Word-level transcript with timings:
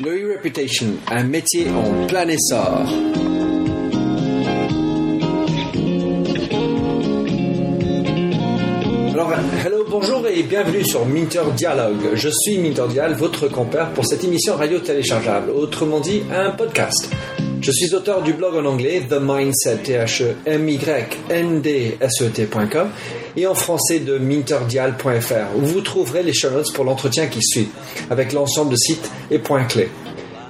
Le 0.00 0.10
e-reputation, 0.10 0.86
un 1.10 1.24
métier 1.24 1.66
en 1.70 2.06
plein 2.06 2.28
essor. 2.28 2.86
Alors, 9.12 9.32
hello, 9.64 9.84
bonjour 9.90 10.26
et 10.28 10.42
bienvenue 10.44 10.84
sur 10.84 11.04
Minter 11.04 11.42
Dialogue. 11.56 12.10
Je 12.14 12.28
suis 12.28 12.58
Minter 12.58 12.86
Dial, 12.90 13.14
votre 13.14 13.48
compère 13.48 13.90
pour 13.92 14.06
cette 14.06 14.22
émission 14.22 14.54
radio 14.54 14.78
téléchargeable, 14.78 15.50
autrement 15.50 16.00
dit 16.00 16.22
un 16.32 16.50
podcast. 16.52 17.10
Je 17.60 17.72
suis 17.72 17.94
auteur 17.94 18.22
du 18.22 18.32
blog 18.32 18.54
en 18.56 18.64
anglais 18.64 19.02
The 19.08 19.18
Mindset, 19.20 19.78
t 19.78 19.92
h 19.92 20.22
e 20.22 20.36
m 20.46 20.68
y 20.68 20.78
n 21.28 21.60
d 21.60 21.96
s 22.00 22.22
e 22.22 22.28
t.com 22.30 22.90
et 23.36 23.46
en 23.46 23.54
français 23.54 23.98
de 23.98 24.16
minterdial.fr 24.18 25.56
où 25.56 25.60
vous 25.60 25.80
trouverez 25.80 26.22
les 26.22 26.32
show 26.32 26.48
pour 26.74 26.84
l'entretien 26.84 27.26
qui 27.26 27.40
suit 27.42 27.68
avec 28.10 28.32
l'ensemble 28.32 28.70
de 28.70 28.76
sites 28.76 29.10
et 29.30 29.38
points 29.38 29.64
clés. 29.64 29.88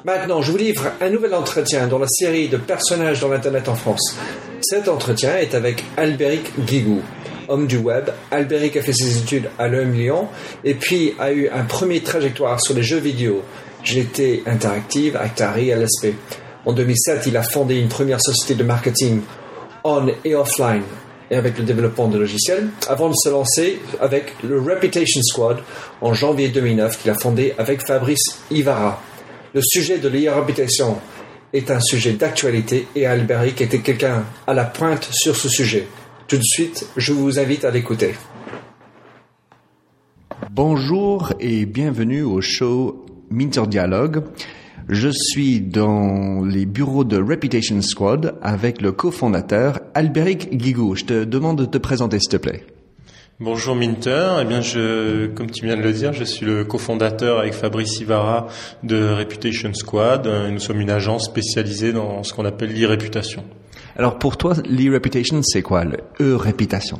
Maintenant, 0.04 0.42
je 0.42 0.52
vous 0.52 0.58
livre 0.58 0.92
un 1.00 1.08
nouvel 1.08 1.34
entretien 1.34 1.86
dans 1.86 1.98
la 1.98 2.08
série 2.08 2.48
de 2.48 2.56
personnages 2.56 3.20
dans 3.20 3.28
l'Internet 3.28 3.68
en 3.68 3.74
France. 3.74 4.14
Cet 4.60 4.88
entretien 4.88 5.38
est 5.38 5.54
avec 5.54 5.84
Albéric 5.96 6.52
Guigou. 6.66 7.00
Homme 7.48 7.66
du 7.66 7.78
web, 7.78 8.10
Albéric 8.30 8.76
a 8.76 8.82
fait 8.82 8.92
ses 8.92 9.16
études 9.18 9.48
à 9.58 9.68
l'EM 9.68 9.94
Lyon 9.94 10.28
et 10.62 10.74
puis 10.74 11.14
a 11.18 11.32
eu 11.32 11.48
un 11.48 11.64
premier 11.64 12.00
trajectoire 12.00 12.60
sur 12.60 12.74
les 12.74 12.82
jeux 12.82 12.98
vidéo. 12.98 13.42
GT 13.82 14.42
Interactive, 14.46 15.16
Actari, 15.16 15.70
LSP. 15.70 16.14
En 16.68 16.74
2007, 16.74 17.24
il 17.24 17.36
a 17.38 17.42
fondé 17.42 17.76
une 17.76 17.88
première 17.88 18.20
société 18.20 18.54
de 18.54 18.62
marketing 18.62 19.22
on 19.84 20.06
et 20.22 20.34
offline 20.34 20.82
et 21.30 21.36
avec 21.36 21.56
le 21.56 21.64
développement 21.64 22.08
de 22.08 22.18
logiciels, 22.18 22.68
avant 22.90 23.08
de 23.08 23.14
se 23.14 23.30
lancer 23.30 23.80
avec 24.02 24.34
le 24.44 24.60
Reputation 24.60 25.22
Squad 25.22 25.60
en 26.02 26.12
janvier 26.12 26.50
2009 26.50 27.00
qu'il 27.00 27.10
a 27.10 27.14
fondé 27.14 27.54
avec 27.56 27.80
Fabrice 27.86 28.42
Ivara. 28.50 29.02
Le 29.54 29.62
sujet 29.62 29.96
de 29.96 30.10
l'e-reputation 30.10 30.98
est 31.54 31.70
un 31.70 31.80
sujet 31.80 32.12
d'actualité 32.12 32.86
et 32.94 33.06
Alberic 33.06 33.62
était 33.62 33.80
quelqu'un 33.80 34.26
à 34.46 34.52
la 34.52 34.64
pointe 34.64 35.08
sur 35.10 35.36
ce 35.36 35.48
sujet. 35.48 35.88
Tout 36.26 36.36
de 36.36 36.44
suite, 36.44 36.86
je 36.98 37.14
vous 37.14 37.38
invite 37.38 37.64
à 37.64 37.70
l'écouter. 37.70 38.14
Bonjour 40.50 41.32
et 41.40 41.64
bienvenue 41.64 42.24
au 42.24 42.42
show 42.42 43.06
Minter 43.30 43.66
Dialogue. 43.68 44.22
Je 44.88 45.10
suis 45.10 45.60
dans 45.60 46.42
les 46.42 46.64
bureaux 46.64 47.04
de 47.04 47.18
Reputation 47.18 47.82
Squad 47.82 48.36
avec 48.40 48.80
le 48.80 48.90
cofondateur 48.90 49.80
Albéric 49.92 50.56
Guigou. 50.56 50.96
Je 50.96 51.04
te 51.04 51.24
demande 51.24 51.58
de 51.58 51.66
te 51.66 51.76
présenter 51.76 52.18
s'il 52.18 52.30
te 52.30 52.36
plaît. 52.38 52.64
Bonjour 53.38 53.76
Minter, 53.76 54.38
eh 54.40 54.46
bien 54.46 54.62
je, 54.62 55.26
comme 55.26 55.50
tu 55.50 55.66
viens 55.66 55.76
de 55.76 55.82
le 55.82 55.92
dire, 55.92 56.14
je 56.14 56.24
suis 56.24 56.46
le 56.46 56.64
cofondateur 56.64 57.38
avec 57.38 57.52
Fabrice 57.52 58.00
Ivara 58.00 58.46
de 58.82 59.12
Reputation 59.12 59.74
Squad. 59.74 60.26
Nous 60.26 60.58
sommes 60.58 60.80
une 60.80 60.90
agence 60.90 61.26
spécialisée 61.26 61.92
dans 61.92 62.22
ce 62.22 62.32
qu'on 62.32 62.46
appelle 62.46 62.72
l'e-réputation. 62.72 63.44
Alors 63.94 64.18
pour 64.18 64.38
toi, 64.38 64.54
l'e-réputation, 64.66 65.42
c'est 65.42 65.60
quoi 65.60 65.84
le 65.84 65.98
e-réputation? 66.18 66.98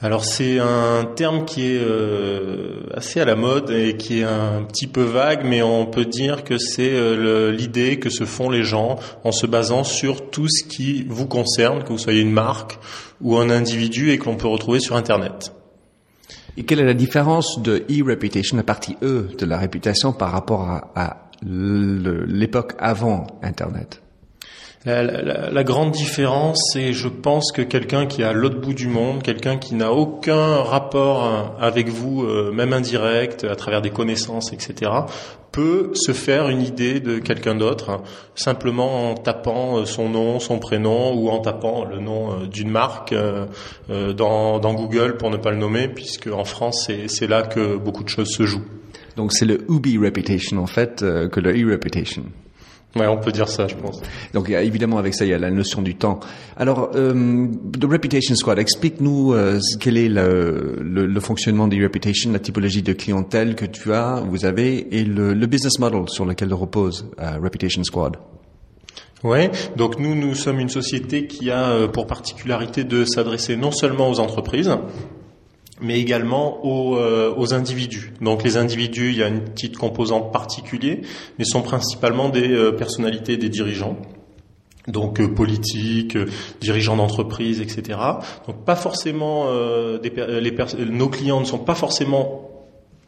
Alors 0.00 0.24
c'est 0.24 0.60
un 0.60 1.04
terme 1.04 1.44
qui 1.44 1.74
est 1.74 1.80
euh, 1.80 2.82
assez 2.94 3.20
à 3.20 3.24
la 3.24 3.34
mode 3.34 3.70
et 3.70 3.96
qui 3.96 4.20
est 4.20 4.24
un 4.24 4.62
petit 4.62 4.86
peu 4.86 5.02
vague, 5.02 5.44
mais 5.44 5.60
on 5.60 5.86
peut 5.86 6.04
dire 6.04 6.44
que 6.44 6.56
c'est 6.56 6.92
euh, 6.92 7.50
l'idée 7.50 7.98
que 7.98 8.08
se 8.08 8.24
font 8.24 8.48
les 8.48 8.62
gens 8.62 8.96
en 9.24 9.32
se 9.32 9.46
basant 9.46 9.82
sur 9.82 10.30
tout 10.30 10.48
ce 10.48 10.62
qui 10.62 11.04
vous 11.08 11.26
concerne, 11.26 11.82
que 11.82 11.88
vous 11.88 11.98
soyez 11.98 12.20
une 12.20 12.30
marque 12.30 12.78
ou 13.20 13.36
un 13.36 13.50
individu 13.50 14.12
et 14.12 14.18
que 14.18 14.26
l'on 14.26 14.36
peut 14.36 14.46
retrouver 14.46 14.78
sur 14.78 14.94
Internet. 14.94 15.52
Et 16.56 16.64
quelle 16.64 16.78
est 16.78 16.86
la 16.86 16.94
différence 16.94 17.60
de 17.60 17.84
e-reputation, 17.90 18.56
la 18.56 18.62
partie 18.62 18.96
E 19.02 19.28
de 19.36 19.46
la 19.46 19.58
réputation 19.58 20.12
par 20.12 20.30
rapport 20.30 20.62
à, 20.68 20.92
à 20.94 21.30
l'époque 21.42 22.74
avant 22.78 23.26
Internet? 23.42 24.00
La, 24.84 25.02
la, 25.02 25.50
la, 25.50 25.64
grande 25.64 25.90
différence, 25.90 26.70
c'est, 26.72 26.92
je 26.92 27.08
pense, 27.08 27.50
que 27.50 27.62
quelqu'un 27.62 28.06
qui 28.06 28.22
est 28.22 28.24
à 28.24 28.32
l'autre 28.32 28.60
bout 28.60 28.74
du 28.74 28.86
monde, 28.86 29.22
quelqu'un 29.22 29.56
qui 29.56 29.74
n'a 29.74 29.92
aucun 29.92 30.62
rapport 30.62 31.56
avec 31.60 31.88
vous, 31.88 32.22
euh, 32.22 32.52
même 32.52 32.72
indirect, 32.72 33.42
à 33.42 33.56
travers 33.56 33.82
des 33.82 33.90
connaissances, 33.90 34.52
etc., 34.52 34.92
peut 35.50 35.90
se 35.94 36.12
faire 36.12 36.48
une 36.48 36.62
idée 36.62 37.00
de 37.00 37.18
quelqu'un 37.18 37.56
d'autre, 37.56 37.90
hein, 37.90 38.02
simplement 38.36 39.10
en 39.10 39.14
tapant 39.14 39.78
euh, 39.78 39.84
son 39.84 40.08
nom, 40.10 40.38
son 40.38 40.60
prénom, 40.60 41.12
ou 41.12 41.28
en 41.30 41.40
tapant 41.40 41.84
le 41.84 41.98
nom 41.98 42.30
euh, 42.30 42.46
d'une 42.46 42.70
marque 42.70 43.14
dans, 43.88 44.60
dans, 44.60 44.74
Google, 44.74 45.16
pour 45.16 45.30
ne 45.30 45.38
pas 45.38 45.50
le 45.50 45.56
nommer, 45.56 45.88
puisque 45.88 46.28
en 46.28 46.44
France, 46.44 46.88
c'est 47.08 47.26
là 47.26 47.42
que 47.42 47.76
beaucoup 47.76 48.04
de 48.04 48.08
choses 48.08 48.28
se 48.28 48.44
jouent. 48.44 48.66
Donc 49.16 49.32
c'est 49.32 49.46
le 49.46 49.64
Ubi 49.68 49.98
Reputation, 49.98 50.58
en 50.58 50.66
fait, 50.66 51.00
que 51.00 51.40
le 51.40 51.50
E-Reputation. 51.50 52.22
Ouais, 52.96 53.06
on 53.06 53.18
peut 53.18 53.32
dire 53.32 53.48
ça, 53.48 53.68
je 53.68 53.74
pense. 53.74 54.00
Donc 54.32 54.48
évidemment 54.48 54.98
avec 54.98 55.14
ça 55.14 55.24
il 55.26 55.30
y 55.30 55.34
a 55.34 55.38
la 55.38 55.50
notion 55.50 55.82
du 55.82 55.94
temps. 55.94 56.20
Alors, 56.56 56.90
euh, 56.94 57.46
The 57.78 57.84
Reputation 57.84 58.34
Squad, 58.34 58.58
explique-nous 58.58 59.34
euh, 59.34 59.60
quel 59.78 59.98
est 59.98 60.08
le, 60.08 60.78
le, 60.80 61.06
le, 61.06 61.20
fonctionnement 61.20 61.68
des 61.68 61.82
Reputation, 61.82 62.32
la 62.32 62.38
typologie 62.38 62.82
de 62.82 62.94
clientèle 62.94 63.54
que 63.54 63.66
tu 63.66 63.92
as, 63.92 64.22
vous 64.26 64.46
avez, 64.46 64.96
et 64.98 65.04
le, 65.04 65.34
le 65.34 65.46
business 65.46 65.78
model 65.78 66.08
sur 66.08 66.24
lequel 66.24 66.52
repose 66.54 67.10
euh, 67.20 67.38
Reputation 67.42 67.84
Squad. 67.84 68.16
Ouais, 69.22 69.50
donc 69.76 69.98
nous 69.98 70.14
nous 70.14 70.34
sommes 70.34 70.60
une 70.60 70.68
société 70.68 71.26
qui 71.26 71.50
a 71.50 71.70
euh, 71.70 71.88
pour 71.88 72.06
particularité 72.06 72.84
de 72.84 73.04
s'adresser 73.04 73.56
non 73.56 73.72
seulement 73.72 74.08
aux 74.08 74.20
entreprises, 74.20 74.70
mais 75.80 76.00
également 76.00 76.64
aux, 76.64 76.96
euh, 76.96 77.34
aux, 77.36 77.54
individus. 77.54 78.12
Donc 78.20 78.42
les 78.42 78.56
individus, 78.56 79.10
il 79.10 79.18
y 79.18 79.22
a 79.22 79.28
une 79.28 79.42
petite 79.42 79.76
composante 79.76 80.32
particulière, 80.32 80.98
mais 81.38 81.44
sont 81.44 81.62
principalement 81.62 82.28
des 82.28 82.50
euh, 82.50 82.72
personnalités, 82.72 83.36
des 83.36 83.48
dirigeants. 83.48 83.96
Donc 84.86 85.20
euh, 85.20 85.28
politiques, 85.28 86.16
dirigeants 86.60 86.96
d'entreprise, 86.96 87.60
etc. 87.60 87.98
Donc 88.46 88.64
pas 88.64 88.76
forcément 88.76 89.46
des, 90.02 90.12
les 90.40 90.86
nos 90.86 91.08
clients 91.08 91.40
ne 91.40 91.44
sont 91.44 91.58
pas 91.58 91.74
forcément 91.74 92.47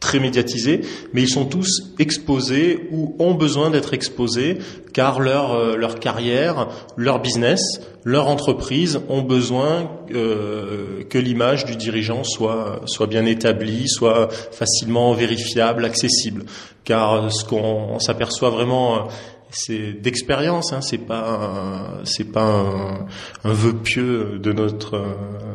très 0.00 0.18
médiatisés, 0.18 0.80
mais 1.12 1.22
ils 1.22 1.28
sont 1.28 1.44
tous 1.44 1.92
exposés 1.98 2.88
ou 2.90 3.14
ont 3.18 3.34
besoin 3.34 3.70
d'être 3.70 3.92
exposés 3.92 4.58
car 4.94 5.20
leur, 5.20 5.52
euh, 5.52 5.76
leur 5.76 6.00
carrière, 6.00 6.68
leur 6.96 7.20
business, 7.20 7.60
leur 8.04 8.28
entreprise 8.28 9.00
ont 9.10 9.20
besoin 9.20 9.90
euh, 10.12 11.04
que 11.08 11.18
l'image 11.18 11.66
du 11.66 11.76
dirigeant 11.76 12.24
soit, 12.24 12.80
soit 12.86 13.06
bien 13.06 13.26
établie, 13.26 13.88
soit 13.88 14.28
facilement 14.32 15.12
vérifiable, 15.12 15.84
accessible. 15.84 16.44
Car 16.84 17.30
ce 17.30 17.44
qu'on 17.44 17.98
s'aperçoit 17.98 18.50
vraiment 18.50 19.08
c'est 19.52 19.92
d'expérience, 20.00 20.72
hein, 20.72 20.80
c'est 20.80 20.98
pas 20.98 22.00
c'est 22.04 22.30
pas 22.32 22.44
un, 22.44 23.06
un, 23.42 23.52
vœu 23.52 23.74
pieux 23.74 24.38
de 24.40 24.52
notre 24.52 25.02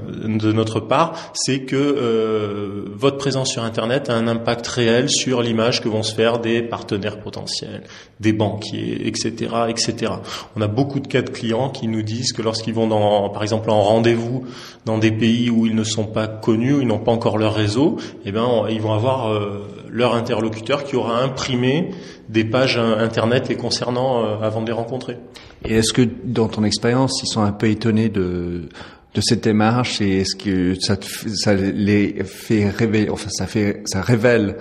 de 0.06 0.52
notre 0.52 0.80
part, 0.80 1.14
c'est 1.34 1.62
que 1.62 1.76
euh, 1.76 2.86
votre 2.96 3.18
présence 3.18 3.50
sur 3.52 3.64
Internet 3.64 4.10
a 4.10 4.16
un 4.16 4.28
impact 4.28 4.68
réel 4.68 5.10
sur 5.10 5.42
l'image 5.42 5.82
que 5.82 5.90
vont 5.90 6.04
se 6.04 6.14
faire 6.14 6.40
des 6.40 6.62
partenaires 6.62 7.20
potentiels, 7.20 7.84
des 8.20 8.34
banquiers, 8.34 9.08
etc., 9.08 9.32
etc. 9.68 10.14
On 10.56 10.62
a 10.62 10.68
beaucoup 10.68 11.00
de 11.00 11.08
cas 11.08 11.22
de 11.22 11.30
clients 11.30 11.70
qui 11.70 11.88
nous 11.88 12.02
disent 12.02 12.34
que 12.34 12.42
lorsqu'ils 12.42 12.74
vont 12.74 12.88
dans, 12.88 13.30
par 13.30 13.44
exemple, 13.44 13.70
en 13.70 13.82
rendez-vous 13.82 14.46
dans 14.86 14.98
des 14.98 15.12
pays 15.12 15.50
où 15.50 15.66
ils 15.66 15.76
ne 15.76 15.84
sont 15.84 16.06
pas 16.06 16.28
connus, 16.28 16.74
où 16.74 16.82
ils 16.82 16.88
n'ont 16.88 17.00
pas 17.00 17.12
encore 17.12 17.38
leur 17.38 17.54
réseau, 17.54 17.98
eh 18.26 18.32
ben 18.32 18.66
ils 18.70 18.82
vont 18.82 18.94
avoir 18.94 19.32
euh, 19.32 19.68
leur 19.90 20.16
interlocuteur 20.16 20.84
qui 20.84 20.96
aura 20.96 21.22
imprimé 21.22 21.92
des 22.30 22.44
pages 22.44 22.78
internet 22.78 23.48
les 23.50 23.56
concernant 23.56 24.24
euh, 24.24 24.38
avant 24.42 24.62
de 24.62 24.68
les 24.68 24.74
rencontrer. 24.74 25.18
Et 25.64 25.76
est-ce 25.76 25.94
que 25.94 26.02
dans 26.24 26.48
ton 26.48 26.64
expérience, 26.64 27.22
ils 27.24 27.28
sont 27.28 27.42
un 27.42 27.52
peu 27.52 27.70
étonnés 27.70 28.10
de 28.10 28.70
de 29.16 29.22
cette 29.22 29.44
démarche 29.44 30.02
et 30.02 30.20
est-ce 30.20 30.36
que 30.36 30.76
ça, 30.80 30.98
ça 31.36 31.54
les 31.56 32.24
fait 32.26 32.70
révéler, 32.70 33.10
enfin 33.10 33.30
ça 33.30 33.48
fait 33.48 33.82
ça 33.86 34.02
révèle 34.02 34.58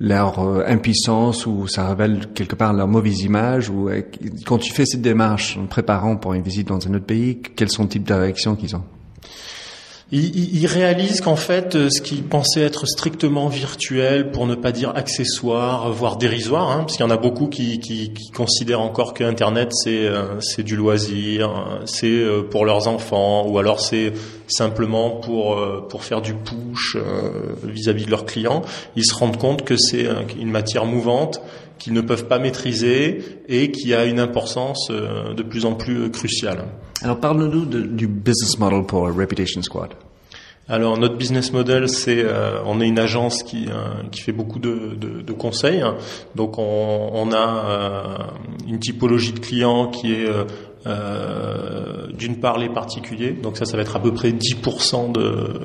leur 0.00 0.40
euh, 0.40 0.64
impuissance 0.66 1.46
ou 1.46 1.68
ça 1.68 1.88
révèle 1.88 2.26
quelque 2.34 2.56
part 2.56 2.72
leur 2.72 2.88
mauvaise 2.88 3.20
image 3.20 3.70
ou 3.70 3.88
euh, 3.88 4.02
quand 4.44 4.58
tu 4.58 4.72
fais 4.72 4.84
cette 4.84 5.02
démarche 5.02 5.56
en 5.56 5.66
préparant 5.66 6.16
pour 6.16 6.34
une 6.34 6.42
visite 6.42 6.68
dans 6.68 6.86
un 6.88 6.94
autre 6.94 7.06
pays, 7.06 7.38
quels 7.38 7.70
sont 7.70 7.84
les 7.84 7.88
types 7.88 8.08
de 8.08 8.14
réactions 8.14 8.56
qu'ils 8.56 8.74
ont? 8.74 8.82
Ils, 10.12 10.66
réalisent 10.66 11.22
qu'en 11.22 11.36
fait, 11.36 11.74
euh, 11.74 11.88
ce 11.90 12.02
qu'ils 12.02 12.24
pensaient 12.24 12.60
être 12.60 12.86
strictement 12.86 13.48
virtuel, 13.48 14.30
pour 14.30 14.46
ne 14.46 14.54
pas 14.54 14.70
dire 14.70 14.92
accessoire, 14.94 15.90
voire 15.92 16.18
dérisoire, 16.18 16.70
hein, 16.70 16.80
parce 16.80 16.96
qu'il 16.96 17.06
y 17.06 17.08
en 17.08 17.10
a 17.10 17.16
beaucoup 17.16 17.48
qui, 17.48 18.12
considèrent 18.34 18.82
encore 18.82 19.14
que 19.14 19.24
Internet 19.24 19.70
c'est 19.72 20.06
euh, 20.06 20.40
c'est 20.40 20.62
du 20.62 20.76
loisir, 20.76 21.50
c'est 21.86 22.06
euh, 22.06 22.42
pour 22.42 22.66
leurs 22.66 22.86
enfants, 22.86 23.46
ou 23.48 23.58
alors 23.58 23.80
c'est 23.80 24.12
simplement 24.46 25.10
pour 25.10 25.58
pour 25.88 26.04
faire 26.04 26.20
du 26.20 26.34
push 26.34 26.98
vis-à-vis 27.62 28.04
de 28.04 28.10
leurs 28.10 28.26
clients. 28.26 28.62
Ils 28.96 29.06
se 29.06 29.14
rendent 29.14 29.38
compte 29.38 29.64
que 29.64 29.76
c'est 29.76 30.06
une 30.38 30.50
matière 30.50 30.84
mouvante 30.84 31.40
qu'ils 31.78 31.94
ne 31.94 32.02
peuvent 32.02 32.26
pas 32.26 32.38
maîtriser 32.38 33.24
et 33.48 33.70
qui 33.70 33.94
a 33.94 34.04
une 34.04 34.20
importance 34.20 34.90
de 34.90 35.42
plus 35.42 35.64
en 35.64 35.74
plus 35.74 36.10
cruciale. 36.10 36.64
Alors 37.04 37.20
parle-nous 37.20 37.66
du 37.66 38.06
business 38.06 38.58
model 38.58 38.82
pour 38.84 39.02
Reputation 39.14 39.60
Squad. 39.60 39.90
alors 40.70 40.96
notre 40.96 41.16
business 41.16 41.52
model, 41.52 41.86
c'est 41.86 42.24
euh, 42.24 42.62
on 42.64 42.80
est 42.80 42.88
une 42.88 42.98
agence 42.98 43.42
qui 43.42 43.66
euh, 43.68 44.02
qui 44.10 44.22
fait 44.22 44.32
beaucoup 44.32 44.58
de, 44.58 44.96
de, 44.96 45.32
conseils. 45.34 45.84
Donc 46.34 46.56
on, 46.56 47.30
a 47.30 47.36
euh, 47.36 48.16
une 48.66 48.78
typologie 48.78 49.34
de 49.34 49.40
clients 49.40 49.88
qui 49.88 50.14
est 50.14 50.26
d'une 52.16 52.40
part 52.40 52.56
les 52.56 52.70
particuliers. 52.70 53.32
Donc 53.32 53.58
ça, 53.58 53.66
ça 53.66 53.76
va 53.76 53.82
être 53.82 53.96
à 53.96 54.00
peu 54.00 54.14
près 54.14 54.30
10% 54.30 55.12
de 55.12 55.60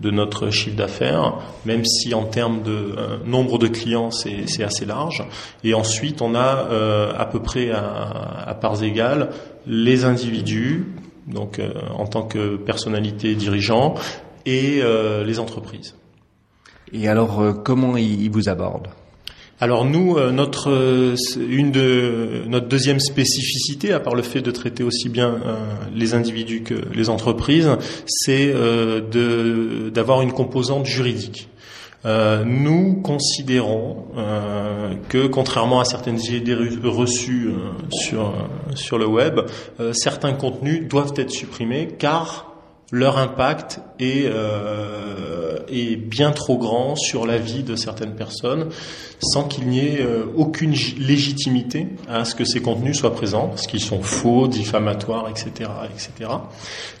de 0.00 0.10
notre 0.10 0.50
chiffre 0.50 0.76
d'affaires, 0.76 1.38
même 1.64 1.86
si 1.86 2.12
en 2.12 2.24
termes 2.24 2.62
de 2.62 2.94
nombre 3.24 3.56
de 3.56 3.66
clients, 3.66 4.10
c'est 4.10 4.62
assez 4.62 4.84
large. 4.84 5.26
Et 5.64 5.72
ensuite, 5.72 6.20
on 6.20 6.34
a 6.34 6.68
à 7.16 7.24
peu 7.24 7.40
près 7.40 7.70
à 7.70 8.54
parts 8.60 8.82
égales 8.82 9.30
les 9.66 10.04
individus 10.04 10.84
donc 11.26 11.60
en 11.96 12.06
tant 12.06 12.22
que 12.22 12.56
personnalité 12.56 13.34
dirigeant, 13.34 13.96
et 14.46 14.78
euh, 14.80 15.24
les 15.24 15.38
entreprises. 15.38 15.94
Et 16.92 17.08
alors, 17.08 17.40
euh, 17.40 17.52
comment 17.52 17.96
ils 17.96 18.30
vous 18.30 18.48
abordent? 18.48 18.88
Alors 19.58 19.86
nous, 19.86 20.16
euh, 20.16 20.30
notre 20.32 21.14
une 21.40 21.72
de 21.72 22.42
notre 22.46 22.68
deuxième 22.68 23.00
spécificité, 23.00 23.92
à 23.92 24.00
part 24.00 24.14
le 24.14 24.22
fait 24.22 24.42
de 24.42 24.50
traiter 24.50 24.84
aussi 24.84 25.08
bien 25.08 25.38
les 25.94 26.14
individus 26.14 26.62
que 26.62 26.74
les 26.94 27.08
entreprises, 27.08 27.70
c'est 28.06 28.52
de 28.52 29.90
d'avoir 29.92 30.20
une 30.20 30.32
composante 30.32 30.84
juridique. 30.84 31.48
Nous 32.04 33.00
considérons 33.02 34.04
que, 35.08 35.26
contrairement 35.26 35.80
à 35.80 35.84
certaines 35.84 36.20
idées 36.20 36.54
reçues 36.54 37.50
sur 37.90 38.32
sur 38.74 38.98
le 38.98 39.06
web, 39.06 39.40
certains 39.92 40.32
contenus 40.32 40.88
doivent 40.88 41.14
être 41.16 41.30
supprimés 41.30 41.88
car 41.98 42.56
leur 42.92 43.18
impact 43.18 43.80
est, 43.98 44.26
euh, 44.26 45.58
est 45.68 45.96
bien 45.96 46.30
trop 46.30 46.56
grand 46.56 46.94
sur 46.94 47.26
la 47.26 47.36
vie 47.38 47.62
de 47.62 47.74
certaines 47.74 48.14
personnes 48.14 48.68
sans 49.20 49.44
qu'il 49.44 49.66
n'y 49.66 49.80
ait 49.80 50.02
euh, 50.02 50.24
aucune 50.36 50.72
légitimité 50.98 51.88
à 52.08 52.24
ce 52.24 52.34
que 52.34 52.44
ces 52.44 52.60
contenus 52.60 52.98
soient 52.98 53.14
présents, 53.14 53.48
parce 53.48 53.66
qu'ils 53.66 53.80
sont 53.80 54.02
faux, 54.02 54.46
diffamatoires, 54.46 55.28
etc. 55.28 55.70
etc. 55.92 56.30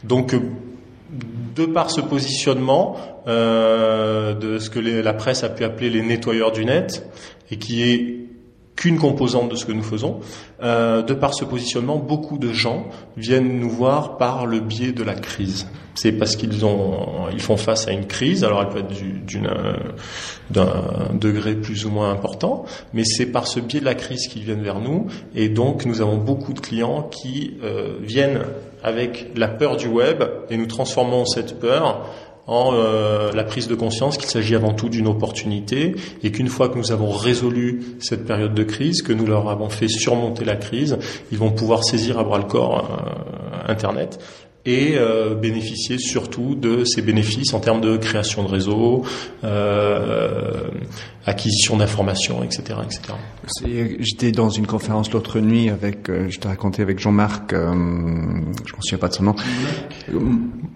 Donc, 0.02 0.34
euh, 0.34 0.40
de 1.10 1.66
par 1.66 1.90
ce 1.90 2.00
positionnement 2.00 2.96
euh, 3.26 4.34
de 4.34 4.58
ce 4.58 4.70
que 4.70 4.78
la 4.78 5.14
presse 5.14 5.44
a 5.44 5.48
pu 5.48 5.64
appeler 5.64 5.90
les 5.90 6.02
nettoyeurs 6.02 6.52
du 6.52 6.64
net, 6.64 7.08
et 7.50 7.58
qui 7.58 7.82
est 7.82 8.25
qu'une 8.76 8.98
composante 8.98 9.50
de 9.50 9.56
ce 9.56 9.64
que 9.64 9.72
nous 9.72 9.82
faisons. 9.82 10.20
Euh, 10.62 11.02
de 11.02 11.14
par 11.14 11.34
ce 11.34 11.44
positionnement, 11.44 11.96
beaucoup 11.96 12.38
de 12.38 12.52
gens 12.52 12.86
viennent 13.16 13.58
nous 13.58 13.70
voir 13.70 14.18
par 14.18 14.46
le 14.46 14.60
biais 14.60 14.92
de 14.92 15.02
la 15.02 15.14
crise. 15.14 15.66
C'est 15.94 16.12
parce 16.12 16.36
qu'ils 16.36 16.66
ont, 16.66 17.28
ils 17.32 17.40
font 17.40 17.56
face 17.56 17.88
à 17.88 17.92
une 17.92 18.06
crise. 18.06 18.44
Alors 18.44 18.60
elle 18.60 18.68
peut 18.68 18.78
être 18.80 19.24
d'une, 19.24 19.50
d'un 20.50 21.10
degré 21.14 21.54
plus 21.54 21.86
ou 21.86 21.90
moins 21.90 22.10
important, 22.10 22.66
mais 22.92 23.04
c'est 23.04 23.26
par 23.26 23.46
ce 23.46 23.60
biais 23.60 23.80
de 23.80 23.86
la 23.86 23.94
crise 23.94 24.28
qu'ils 24.28 24.42
viennent 24.42 24.62
vers 24.62 24.78
nous. 24.78 25.06
Et 25.34 25.48
donc 25.48 25.86
nous 25.86 26.02
avons 26.02 26.18
beaucoup 26.18 26.52
de 26.52 26.60
clients 26.60 27.02
qui 27.02 27.54
euh, 27.64 27.94
viennent 28.02 28.42
avec 28.82 29.30
la 29.34 29.48
peur 29.48 29.76
du 29.76 29.88
web 29.88 30.22
et 30.50 30.56
nous 30.56 30.66
transformons 30.66 31.24
cette 31.24 31.58
peur 31.58 32.06
en 32.46 32.72
euh, 32.74 33.32
la 33.32 33.44
prise 33.44 33.68
de 33.68 33.74
conscience 33.74 34.18
qu'il 34.18 34.28
s'agit 34.28 34.54
avant 34.54 34.72
tout 34.72 34.88
d'une 34.88 35.08
opportunité 35.08 35.96
et 36.22 36.30
qu'une 36.30 36.48
fois 36.48 36.68
que 36.68 36.78
nous 36.78 36.92
avons 36.92 37.10
résolu 37.10 37.82
cette 37.98 38.24
période 38.24 38.54
de 38.54 38.62
crise, 38.62 39.02
que 39.02 39.12
nous 39.12 39.26
leur 39.26 39.48
avons 39.48 39.68
fait 39.68 39.88
surmonter 39.88 40.44
la 40.44 40.56
crise, 40.56 40.98
ils 41.32 41.38
vont 41.38 41.50
pouvoir 41.50 41.84
saisir 41.84 42.18
à 42.18 42.24
bras 42.24 42.38
le 42.38 42.44
corps 42.44 42.90
euh, 42.90 43.72
Internet 43.72 44.18
et 44.66 44.96
euh, 44.96 45.34
bénéficier 45.34 45.96
surtout 45.96 46.56
de 46.56 46.84
ces 46.84 47.00
bénéfices 47.00 47.54
en 47.54 47.60
termes 47.60 47.80
de 47.80 47.96
création 47.96 48.42
de 48.42 48.48
réseau, 48.48 49.04
euh, 49.44 50.68
acquisition 51.24 51.76
d'informations, 51.76 52.42
etc., 52.42 52.80
etc. 52.84 53.00
J'étais 54.00 54.32
dans 54.32 54.50
une 54.50 54.66
conférence 54.66 55.12
l'autre 55.12 55.38
nuit 55.38 55.70
avec, 55.70 56.10
euh, 56.10 56.26
je 56.28 56.38
te 56.40 56.48
racontais 56.48 56.82
avec 56.82 56.98
Jean-Marc, 56.98 57.52
euh, 57.52 57.72
je 57.72 58.72
ne 58.72 58.76
me 58.76 58.82
souviens 58.82 58.98
pas 58.98 59.08
de 59.08 59.14
son 59.14 59.22
nom. 59.22 59.36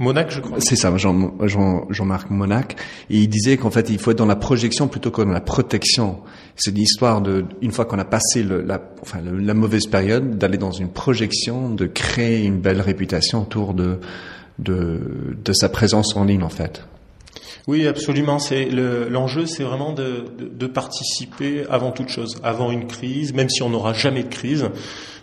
Monac, 0.00 0.30
je 0.30 0.40
crois. 0.40 0.58
C'est 0.60 0.76
ça, 0.76 0.96
Jean, 0.96 1.34
Jean, 1.42 1.86
Jean-Marc 1.90 2.30
Monac. 2.30 2.74
Et 3.10 3.18
il 3.18 3.28
disait 3.28 3.58
qu'en 3.58 3.70
fait, 3.70 3.90
il 3.90 3.98
faut 3.98 4.10
être 4.12 4.18
dans 4.18 4.24
la 4.26 4.34
projection 4.34 4.88
plutôt 4.88 5.10
que 5.10 5.20
dans 5.20 5.30
la 5.30 5.42
protection. 5.42 6.20
C'est 6.56 6.74
l'histoire 6.74 7.20
de, 7.20 7.44
une 7.60 7.70
fois 7.70 7.84
qu'on 7.84 7.98
a 7.98 8.04
passé 8.06 8.42
le, 8.42 8.62
la, 8.62 8.80
enfin, 9.02 9.18
la 9.22 9.54
mauvaise 9.54 9.86
période, 9.86 10.38
d'aller 10.38 10.56
dans 10.56 10.72
une 10.72 10.88
projection, 10.88 11.68
de 11.68 11.86
créer 11.86 12.44
une 12.44 12.60
belle 12.60 12.80
réputation 12.80 13.42
autour 13.42 13.74
de, 13.74 13.98
de, 14.58 15.00
de 15.44 15.52
sa 15.52 15.68
présence 15.68 16.16
en 16.16 16.24
ligne, 16.24 16.42
en 16.42 16.48
fait. 16.48 16.82
Oui, 17.66 17.86
absolument. 17.86 18.38
C'est 18.38 18.70
l'enjeu, 18.70 19.44
c'est 19.44 19.64
vraiment 19.64 19.92
de, 19.92 20.24
de, 20.38 20.48
de, 20.48 20.66
participer 20.66 21.66
avant 21.68 21.92
toute 21.92 22.08
chose, 22.08 22.40
avant 22.42 22.70
une 22.70 22.86
crise, 22.86 23.34
même 23.34 23.50
si 23.50 23.62
on 23.62 23.68
n'aura 23.68 23.92
jamais 23.92 24.22
de 24.22 24.28
crise. 24.28 24.64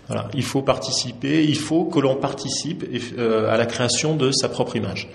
Voilà, 0.07 0.29
il 0.33 0.43
faut 0.43 0.61
participer, 0.61 1.43
il 1.43 1.57
faut 1.57 1.85
que 1.85 1.99
l'on 1.99 2.15
participe 2.15 2.85
euh, 3.17 3.53
à 3.53 3.57
la 3.57 3.65
création 3.65 4.15
de 4.15 4.31
sa 4.31 4.47
propre 4.47 4.77
image. 4.77 5.09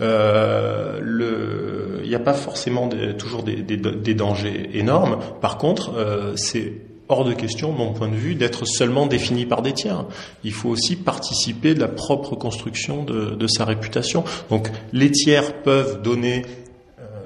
Euh, 0.00 2.00
il 2.02 2.08
n'y 2.08 2.14
a 2.14 2.20
pas 2.20 2.32
forcément 2.32 2.88
toujours 3.18 3.42
des, 3.42 4.14
dangers 4.14 4.70
énormes. 4.72 5.18
Par 5.42 5.58
contre, 5.58 5.92
euh, 5.96 6.32
c'est 6.36 6.72
hors 7.10 7.24
de 7.24 7.34
question, 7.34 7.72
mon 7.72 7.92
point 7.92 8.08
de 8.08 8.16
vue, 8.16 8.34
d'être 8.34 8.66
seulement 8.66 9.06
défini 9.06 9.44
par 9.44 9.60
des 9.60 9.72
tiers. 9.72 10.04
Il 10.44 10.52
faut 10.52 10.70
aussi 10.70 10.96
participer 10.96 11.74
de 11.74 11.80
la 11.80 11.88
propre 11.88 12.34
construction 12.34 13.04
de, 13.04 13.34
de 13.34 13.46
sa 13.46 13.64
réputation. 13.64 14.24
Donc, 14.50 14.68
les 14.92 15.10
tiers 15.10 15.62
peuvent 15.62 16.02
donner 16.02 16.44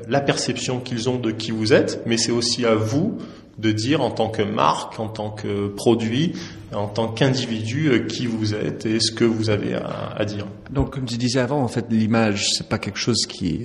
la 0.09 0.21
perception 0.21 0.81
qu'ils 0.81 1.09
ont 1.09 1.19
de 1.19 1.31
qui 1.31 1.51
vous 1.51 1.73
êtes, 1.73 2.03
mais 2.07 2.17
c'est 2.17 2.33
aussi 2.33 2.65
à 2.65 2.75
vous 2.75 3.19
de 3.62 3.70
dire 3.70 4.03
en 4.03 4.11
tant 4.11 4.29
que 4.29 4.43
marque, 4.43 4.99
en 4.99 5.09
tant 5.09 5.31
que 5.31 5.69
produit, 5.69 6.32
en 6.75 6.88
tant 6.88 7.09
qu'individu 7.09 7.88
euh, 7.88 7.99
qui 8.00 8.26
vous 8.26 8.55
êtes 8.55 8.85
et 8.87 8.99
ce 8.99 9.12
que 9.12 9.25
vous 9.25 9.50
avez 9.50 9.75
à, 9.75 10.25
dire. 10.25 10.47
Donc, 10.70 10.94
comme 10.94 11.05
tu 11.05 11.17
disais 11.17 11.38
avant, 11.38 11.62
en 11.62 11.69
fait, 11.69 11.87
l'image 11.91 12.49
c'est 12.53 12.69
pas 12.69 12.79
quelque 12.79 12.99
chose 12.99 13.25
qui 13.29 13.49
est 13.49 13.64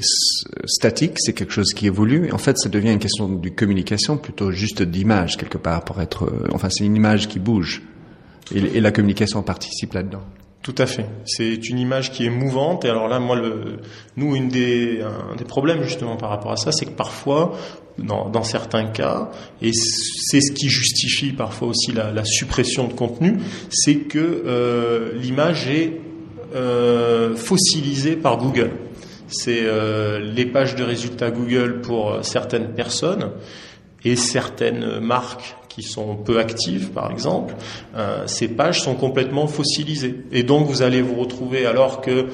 statique, 0.65 1.13
c'est 1.17 1.33
quelque 1.33 1.53
chose 1.53 1.73
qui 1.73 1.87
évolue. 1.87 2.31
En 2.31 2.37
fait, 2.37 2.57
ça 2.57 2.69
devient 2.69 2.91
une 2.91 2.99
question 2.99 3.27
de 3.27 3.49
communication 3.49 4.17
plutôt 4.17 4.51
juste 4.51 4.83
d'image 4.83 5.35
quelque 5.35 5.57
part 5.57 5.83
pour 5.83 5.99
être. 5.99 6.25
Euh, 6.25 6.47
enfin, 6.53 6.69
c'est 6.69 6.85
une 6.85 6.95
image 6.95 7.27
qui 7.27 7.39
bouge 7.39 7.81
et, 8.53 8.59
et 8.59 8.81
la 8.81 8.91
communication 8.91 9.41
participe 9.41 9.93
là-dedans. 9.93 10.21
Tout 10.61 10.75
à 10.77 10.85
fait. 10.85 11.05
C'est 11.25 11.69
une 11.69 11.79
image 11.79 12.11
qui 12.11 12.25
est 12.25 12.29
mouvante. 12.29 12.83
Et 12.83 12.89
alors 12.89 13.07
là, 13.07 13.19
moi, 13.19 13.35
le, 13.35 13.79
nous, 14.17 14.35
une 14.35 14.49
des, 14.49 15.01
un 15.01 15.35
des 15.35 15.45
problèmes 15.45 15.81
justement 15.81 16.17
par 16.17 16.29
rapport 16.29 16.51
à 16.51 16.57
ça, 16.57 16.71
c'est 16.71 16.85
que 16.85 16.91
parfois, 16.91 17.53
dans, 17.97 18.29
dans, 18.29 18.43
certains 18.43 18.85
cas, 18.85 19.29
et 19.61 19.71
c'est 19.73 20.41
ce 20.41 20.51
qui 20.51 20.69
justifie 20.69 21.31
parfois 21.31 21.69
aussi 21.69 21.91
la, 21.91 22.11
la 22.11 22.25
suppression 22.25 22.87
de 22.87 22.93
contenu, 22.93 23.37
c'est 23.69 23.95
que 23.95 24.19
euh, 24.19 25.13
l'image 25.15 25.67
est 25.67 25.99
euh, 26.55 27.35
fossilisée 27.35 28.15
par 28.15 28.37
Google. 28.37 28.71
C'est 29.27 29.63
euh, 29.63 30.19
les 30.19 30.45
pages 30.45 30.75
de 30.75 30.83
résultats 30.83 31.31
Google 31.31 31.81
pour 31.81 32.19
certaines 32.21 32.69
personnes 32.69 33.31
et 34.05 34.15
certaines 34.15 34.99
marques 34.99 35.55
qui 35.77 35.83
sont 35.83 36.15
peu 36.15 36.39
actives, 36.39 36.89
par 36.89 37.11
exemple, 37.11 37.53
euh, 37.95 38.23
ces 38.25 38.47
pages 38.47 38.81
sont 38.81 38.95
complètement 38.95 39.45
fossilisées. 39.45 40.23
Et 40.31 40.41
donc 40.41 40.67
vous 40.67 40.81
allez 40.81 41.03
vous 41.03 41.13
retrouver, 41.13 41.67
alors 41.67 42.01
que 42.01 42.25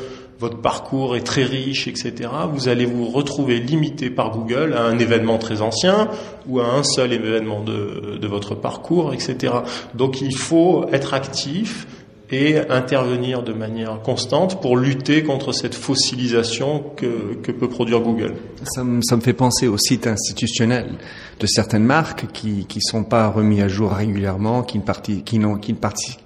votre 0.44 0.58
parcours 0.58 1.16
est 1.16 1.22
très 1.22 1.46
riche, 1.46 1.88
etc., 1.88 2.30
vous 2.52 2.68
allez 2.68 2.86
vous 2.86 3.08
retrouver 3.08 3.62
limité 3.62 4.10
par 4.10 4.32
Google 4.32 4.74
à 4.74 4.84
un 4.84 5.00
événement 5.00 5.38
très 5.38 5.62
ancien 5.62 6.10
ou 6.50 6.60
à 6.60 6.66
un 6.66 6.84
seul 6.84 7.14
événement 7.14 7.64
de, 7.64 8.18
de 8.22 8.28
votre 8.28 8.54
parcours, 8.54 9.14
etc. 9.14 9.54
Donc 9.94 10.20
il 10.20 10.36
faut 10.36 10.86
être 10.92 11.14
actif, 11.14 11.88
et 12.34 12.58
intervenir 12.70 13.44
de 13.44 13.54
manière 13.54 14.02
constante 14.02 14.60
pour 14.60 14.76
lutter 14.76 15.24
contre 15.24 15.52
cette 15.52 15.76
fossilisation 15.76 16.84
que, 16.96 17.36
que 17.44 17.52
peut 17.52 17.70
produire 17.70 18.00
Google. 18.00 18.34
Ça 18.64 18.84
me, 18.84 19.02
ça 19.04 19.16
me, 19.16 19.22
fait 19.22 19.34
penser 19.34 19.68
aux 19.68 19.78
sites 19.78 20.08
institutionnels 20.08 20.96
de 21.44 21.48
certaines 21.48 21.84
marques 21.84 22.32
qui 22.32 22.66
qui 22.68 22.80
sont 22.80 23.04
pas 23.04 23.28
remis 23.28 23.62
à 23.62 23.68
jour 23.68 23.92
régulièrement, 23.92 24.64
qui 24.64 24.78
ne, 24.78 24.84
parti, 24.84 25.24
qui 25.24 25.40
n'ont, 25.40 25.58
qui 25.58 25.74
ne 25.74 25.78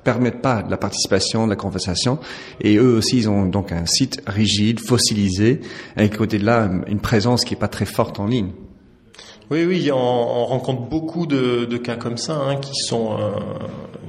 permettent 0.03 0.43
pas 0.43 0.63
la 0.69 0.77
participation, 0.77 1.45
de 1.45 1.49
la 1.49 1.55
conversation, 1.55 2.19
et 2.61 2.75
eux 2.77 2.95
aussi 2.95 3.17
ils 3.17 3.27
ont 3.27 3.47
donc 3.47 3.71
un 3.71 3.87
site 3.87 4.21
rigide, 4.27 4.79
fossilisé, 4.79 5.61
avec 5.95 6.15
côté 6.15 6.37
de 6.37 6.45
là 6.45 6.69
une 6.85 6.99
présence 6.99 7.45
qui 7.45 7.55
est 7.55 7.57
pas 7.57 7.67
très 7.67 7.85
forte 7.85 8.19
en 8.19 8.27
ligne. 8.27 8.51
Oui, 9.49 9.65
oui, 9.65 9.89
on, 9.91 9.97
on 9.97 10.45
rencontre 10.45 10.83
beaucoup 10.83 11.25
de, 11.25 11.65
de, 11.65 11.77
cas 11.77 11.95
comme 11.95 12.17
ça, 12.17 12.35
hein, 12.35 12.57
qui 12.57 12.75
sont 12.75 13.17
euh, 13.19 13.31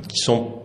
qui 0.09 0.19
sont 0.19 0.61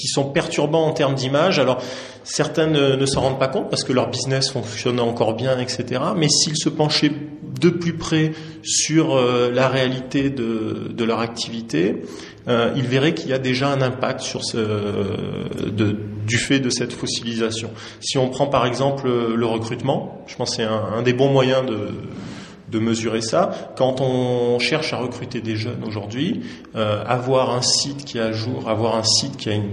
qui 0.00 0.08
sont 0.08 0.24
perturbants 0.24 0.86
en 0.86 0.92
termes 0.92 1.14
d'image. 1.14 1.58
Alors 1.58 1.78
certains 2.24 2.66
ne, 2.66 3.06
s'en 3.06 3.20
rendent 3.20 3.38
pas 3.38 3.48
compte 3.48 3.68
parce 3.68 3.84
que 3.84 3.92
leur 3.92 4.08
business 4.08 4.50
fonctionne 4.50 5.00
encore 5.00 5.34
bien, 5.34 5.58
etc. 5.58 6.00
Mais 6.16 6.28
s'ils 6.28 6.56
se 6.56 6.68
penchaient 6.68 7.12
de 7.60 7.68
plus 7.68 7.92
près 7.92 8.32
sur 8.62 9.14
euh, 9.14 9.50
la 9.52 9.68
réalité 9.68 10.30
de, 10.30 11.04
leur 11.04 11.20
activité, 11.20 12.02
euh, 12.48 12.72
ils 12.76 12.86
verraient 12.86 13.14
qu'il 13.14 13.28
y 13.30 13.34
a 13.34 13.38
déjà 13.38 13.68
un 13.68 13.82
impact 13.82 14.20
sur 14.20 14.44
ce, 14.44 14.58
du 16.26 16.38
fait 16.38 16.60
de 16.60 16.70
cette 16.70 16.92
fossilisation. 16.92 17.70
Si 18.00 18.16
on 18.16 18.28
prend 18.28 18.46
par 18.46 18.66
exemple 18.66 19.08
le 19.08 19.46
recrutement, 19.46 20.24
je 20.26 20.36
pense 20.36 20.50
que 20.50 20.56
c'est 20.56 20.64
un, 20.64 21.02
des 21.02 21.12
bons 21.12 21.30
moyens 21.30 21.66
de, 21.66 21.88
de 22.70 22.78
mesurer 22.78 23.20
ça. 23.20 23.72
Quand 23.76 24.00
on 24.00 24.58
cherche 24.58 24.92
à 24.92 24.96
recruter 24.96 25.40
des 25.40 25.56
jeunes 25.56 25.84
aujourd'hui, 25.86 26.42
euh, 26.76 27.04
avoir 27.06 27.50
un 27.50 27.62
site 27.62 28.04
qui 28.04 28.18
est 28.18 28.22
à 28.22 28.32
jour, 28.32 28.68
avoir 28.68 28.96
un 28.96 29.02
site 29.02 29.36
qui 29.36 29.50
a 29.50 29.54
une 29.54 29.68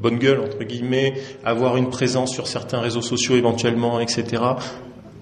bonne 0.00 0.18
gueule 0.18 0.40
entre 0.40 0.62
guillemets, 0.64 1.14
avoir 1.44 1.76
une 1.76 1.88
présence 1.88 2.32
sur 2.32 2.46
certains 2.46 2.80
réseaux 2.80 3.02
sociaux 3.02 3.36
éventuellement, 3.36 4.00
etc. 4.00 4.42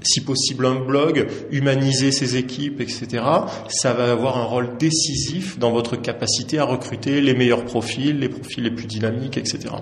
Si 0.03 0.25
possible 0.25 0.67
un 0.67 0.75
blog, 0.75 1.29
humaniser 1.53 2.11
ses 2.11 2.37
équipes, 2.37 2.81
etc. 2.81 3.23
Ça 3.69 3.93
va 3.93 4.11
avoir 4.11 4.37
un 4.39 4.45
rôle 4.45 4.77
décisif 4.79 5.59
dans 5.61 5.71
votre 5.71 5.95
capacité 5.95 6.59
à 6.59 6.65
recruter 6.65 7.21
les 7.21 7.35
meilleurs 7.35 7.65
profils, 7.65 8.19
les 8.19 8.29
profils 8.29 8.65
les 8.65 8.73
plus 8.73 8.87
dynamiques, 8.87 9.39
etc. 9.39 9.75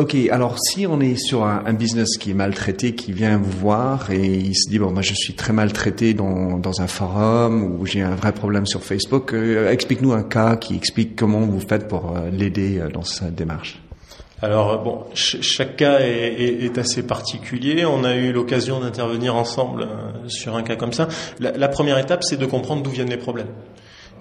Ok, 0.00 0.14
alors 0.30 0.60
si 0.60 0.86
on 0.86 1.00
est 1.00 1.16
sur 1.16 1.42
un, 1.42 1.72
business 1.72 2.18
qui 2.18 2.30
est 2.30 2.34
maltraité, 2.34 2.94
qui 2.94 3.10
vient 3.10 3.36
vous 3.36 3.50
voir 3.50 4.12
et 4.12 4.26
il 4.26 4.54
se 4.54 4.70
dit 4.70 4.78
bon 4.78 4.92
moi 4.92 5.02
je 5.02 5.12
suis 5.12 5.34
très 5.34 5.52
maltraité 5.52 6.14
dans, 6.14 6.56
dans 6.56 6.80
un 6.80 6.86
forum 6.86 7.64
ou 7.64 7.84
j'ai 7.84 8.02
un 8.02 8.14
vrai 8.14 8.30
problème 8.30 8.64
sur 8.64 8.84
Facebook, 8.84 9.34
euh, 9.34 9.72
explique-nous 9.72 10.12
un 10.12 10.22
cas 10.22 10.54
qui 10.54 10.76
explique 10.76 11.16
comment 11.16 11.40
vous 11.40 11.58
faites 11.58 11.88
pour 11.88 12.16
euh, 12.16 12.30
l'aider 12.30 12.78
euh, 12.78 12.90
dans 12.90 13.02
sa 13.02 13.28
démarche. 13.30 13.82
Alors 14.40 14.80
bon, 14.84 15.00
chaque 15.14 15.74
cas 15.74 15.98
est, 15.98 16.78
assez 16.78 17.02
particulier. 17.02 17.84
On 17.84 18.04
a 18.04 18.14
eu 18.14 18.30
l'occasion 18.30 18.78
d'intervenir 18.78 19.34
ensemble 19.34 19.88
sur 20.28 20.54
un 20.54 20.62
cas 20.62 20.76
comme 20.76 20.92
ça. 20.92 21.08
La 21.40 21.66
première 21.66 21.98
étape, 21.98 22.22
c'est 22.22 22.36
de 22.36 22.46
comprendre 22.46 22.84
d'où 22.84 22.90
viennent 22.90 23.10
les 23.10 23.16
problèmes 23.16 23.48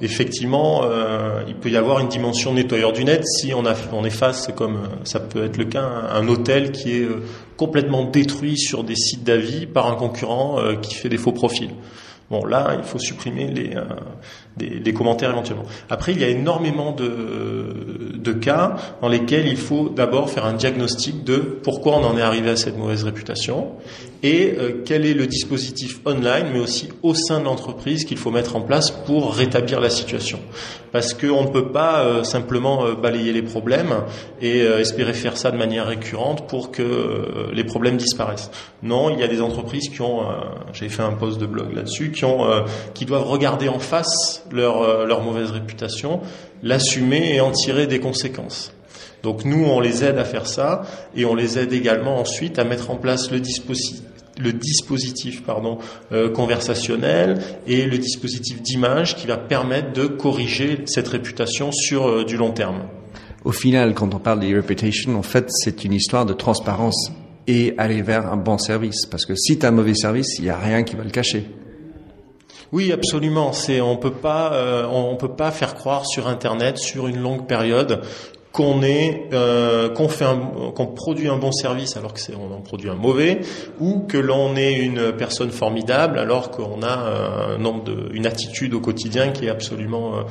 effectivement, 0.02 0.82
euh, 0.84 1.44
il 1.48 1.56
peut 1.56 1.70
y 1.70 1.78
avoir 1.78 2.00
une 2.00 2.08
dimension 2.08 2.54
nettoyeur 2.54 2.94
du 2.94 3.04
net 3.04 3.26
si 3.26 3.54
on, 3.54 3.66
a, 3.66 3.74
on 3.94 4.06
est 4.06 4.10
face, 4.10 4.50
comme 4.56 4.76
euh, 4.76 4.88
ça 5.04 5.20
peut 5.20 5.44
être 5.44 5.58
le 5.58 5.66
cas, 5.66 5.84
un 5.84 6.28
hôtel 6.28 6.72
qui 6.72 6.98
est 6.98 7.04
euh, 7.04 7.24
complètement 7.58 8.06
détruit 8.06 8.58
sur 8.58 8.84
des 8.84 8.96
sites 8.96 9.24
d'avis 9.24 9.66
par 9.66 9.88
un 9.88 9.96
concurrent 9.96 10.60
qui 10.82 10.94
fait 10.94 11.10
des 11.10 11.18
faux 11.18 11.32
profils. 11.32 11.72
Bon, 12.30 12.46
là, 12.46 12.76
il 12.78 12.84
faut 12.84 13.00
supprimer 13.00 13.48
les, 13.48 13.72
des, 14.58 14.94
commentaires 14.94 15.32
éventuellement. 15.32 15.66
Après, 15.90 16.12
il 16.12 16.20
y 16.20 16.24
a 16.24 16.30
énormément 16.30 16.92
de, 16.92 18.18
de 18.18 18.34
cas 18.34 18.76
dans 19.02 19.10
lesquels 19.10 19.48
il 19.48 19.58
faut 19.58 19.90
d'abord 19.90 20.30
faire 20.30 20.46
un 20.46 20.54
diagnostic 20.54 21.24
de 21.24 21.38
pourquoi 21.38 21.98
on 21.98 22.04
en 22.04 22.18
est 22.18 22.22
arrivé 22.22 22.50
à 22.50 22.56
cette 22.56 22.78
mauvaise 22.78 23.04
réputation 23.04 23.74
et 24.24 24.56
euh, 24.58 24.82
quel 24.86 25.06
est 25.06 25.14
le 25.14 25.28
dispositif 25.28 26.00
online, 26.06 26.48
mais 26.52 26.60
aussi 26.60 26.90
au 27.04 27.14
sein 27.14 27.40
de 27.40 27.46
l'entreprise 27.46 28.06
qu'il 28.06 28.18
faut 28.18 28.32
mettre 28.32 28.56
en 28.56 28.62
place 28.62 28.92
pour 28.92 29.34
rétablir 29.34 29.80
la 29.80 29.90
situation. 29.90 30.40
Parce 30.92 31.14
qu'on 31.14 31.44
ne 31.44 31.50
peut 31.50 31.72
pas 31.72 32.02
euh, 32.02 32.24
simplement 32.24 32.86
euh, 32.86 32.96
balayer 32.96 33.34
les 33.34 33.44
problèmes 33.44 34.04
et 34.42 34.60
espérer 34.60 35.14
faire 35.14 35.38
ça 35.38 35.52
de 35.52 35.58
manière 35.58 35.88
récurrente 35.88 36.48
pour 36.48 36.72
que 36.72 37.52
les 37.54 37.64
problèmes 37.64 37.98
disparaissent. 37.98 38.52
Non, 38.84 39.10
il 39.10 39.20
y 39.20 39.24
a 39.24 39.28
des 39.28 39.42
entreprises 39.42 39.90
qui 39.90 40.02
ont, 40.02 40.22
j'ai 40.74 40.90
fait 40.90 41.02
un 41.02 41.14
post 41.14 41.40
de 41.40 41.46
blog 41.46 41.74
là-dessus, 41.74 42.12
qui 42.12 42.26
ont, 42.26 42.46
qui 42.94 43.06
doivent 43.06 43.28
regarder 43.28 43.68
en 43.68 43.80
face 43.80 44.46
leur, 44.52 44.82
euh, 44.82 45.06
leur 45.06 45.22
mauvaise 45.24 45.52
réputation, 45.52 46.22
l'assumer 46.64 47.36
et 47.36 47.42
en 47.42 47.52
tirer 47.52 47.88
des 47.88 48.00
conséquences. 48.00 48.74
Donc 49.24 49.46
nous, 49.46 49.66
on 49.66 49.80
les 49.80 50.04
aide 50.04 50.18
à 50.18 50.26
faire 50.26 50.48
ça 50.48 50.84
et 51.16 51.26
on 51.26 51.36
les 51.36 51.58
aide 51.58 51.74
également 51.74 52.20
ensuite 52.20 52.60
à 52.60 52.64
mettre 52.64 52.92
en 52.92 52.96
place 52.96 53.32
le 53.32 53.40
dispositif 53.40 54.02
le 54.40 54.54
dispositif 54.54 55.44
pardon, 55.44 55.80
euh, 56.12 56.30
conversationnel 56.30 57.40
et 57.66 57.86
le 57.86 57.98
dispositif 57.98 58.62
d'image 58.62 59.16
qui 59.16 59.28
va 59.28 59.38
permettre 59.38 59.94
de 59.94 60.06
corriger 60.06 60.84
cette 60.86 61.08
réputation 61.08 61.72
sur 61.72 62.08
euh, 62.08 62.24
du 62.24 62.38
long 62.38 62.52
terme. 62.52 62.84
Au 63.44 63.52
final, 63.52 63.94
quand 63.94 64.14
on 64.14 64.20
parle 64.20 64.42
de 64.42 64.56
reputation, 64.56 65.18
en 65.18 65.24
fait, 65.24 65.46
c'est 65.50 65.84
une 65.84 65.94
histoire 65.94 66.26
de 66.26 66.34
transparence 66.34 67.12
et 67.48 67.74
aller 67.78 68.02
vers 68.02 68.32
un 68.32 68.38
bon 68.38 68.58
service. 68.58 69.06
Parce 69.06 69.26
que 69.26 69.36
si 69.36 69.58
tu 69.58 69.66
as 69.66 69.70
un 69.70 69.72
mauvais 69.72 69.96
service, 69.96 70.38
il 70.38 70.44
n'y 70.44 70.50
a 70.50 70.58
rien 70.58 70.84
qui 70.84 70.96
va 70.96 71.04
le 71.04 71.10
cacher. 71.10 71.46
Oui, 72.72 72.92
absolument. 72.92 73.54
C'est 73.54 73.82
on 73.82 73.98
peut 73.98 74.12
pas 74.12 74.54
euh, 74.54 74.86
on 74.86 75.16
peut 75.16 75.34
pas 75.34 75.52
faire 75.52 75.76
croire 75.76 76.06
sur 76.06 76.28
Internet 76.28 76.78
sur 76.78 77.08
une 77.08 77.20
longue 77.20 77.48
période 77.48 78.02
qu'on 78.52 78.82
est 78.82 79.30
euh, 79.34 79.90
qu'on 79.90 80.10
fait 80.10 80.26
qu'on 80.76 80.88
produit 80.88 81.30
un 81.30 81.38
bon 81.38 81.52
service 81.52 81.96
alors 81.96 82.14
que 82.14 82.20
c'est 82.20 82.34
on 82.36 82.54
en 82.54 82.62
produit 82.62 82.90
un 82.90 82.96
mauvais 82.96 83.42
ou 83.80 84.00
que 84.00 84.18
l'on 84.18 84.56
est 84.56 84.74
une 84.74 85.12
personne 85.12 85.52
formidable 85.52 86.18
alors 86.18 86.50
qu'on 86.50 86.82
a 86.82 87.54
un 87.54 87.58
nombre 87.58 87.84
de 87.84 88.10
une 88.14 88.26
attitude 88.26 88.74
au 88.74 88.80
quotidien 88.80 89.30
qui 89.30 89.46
est 89.46 89.50
absolument 89.50 90.16
euh, 90.16 90.22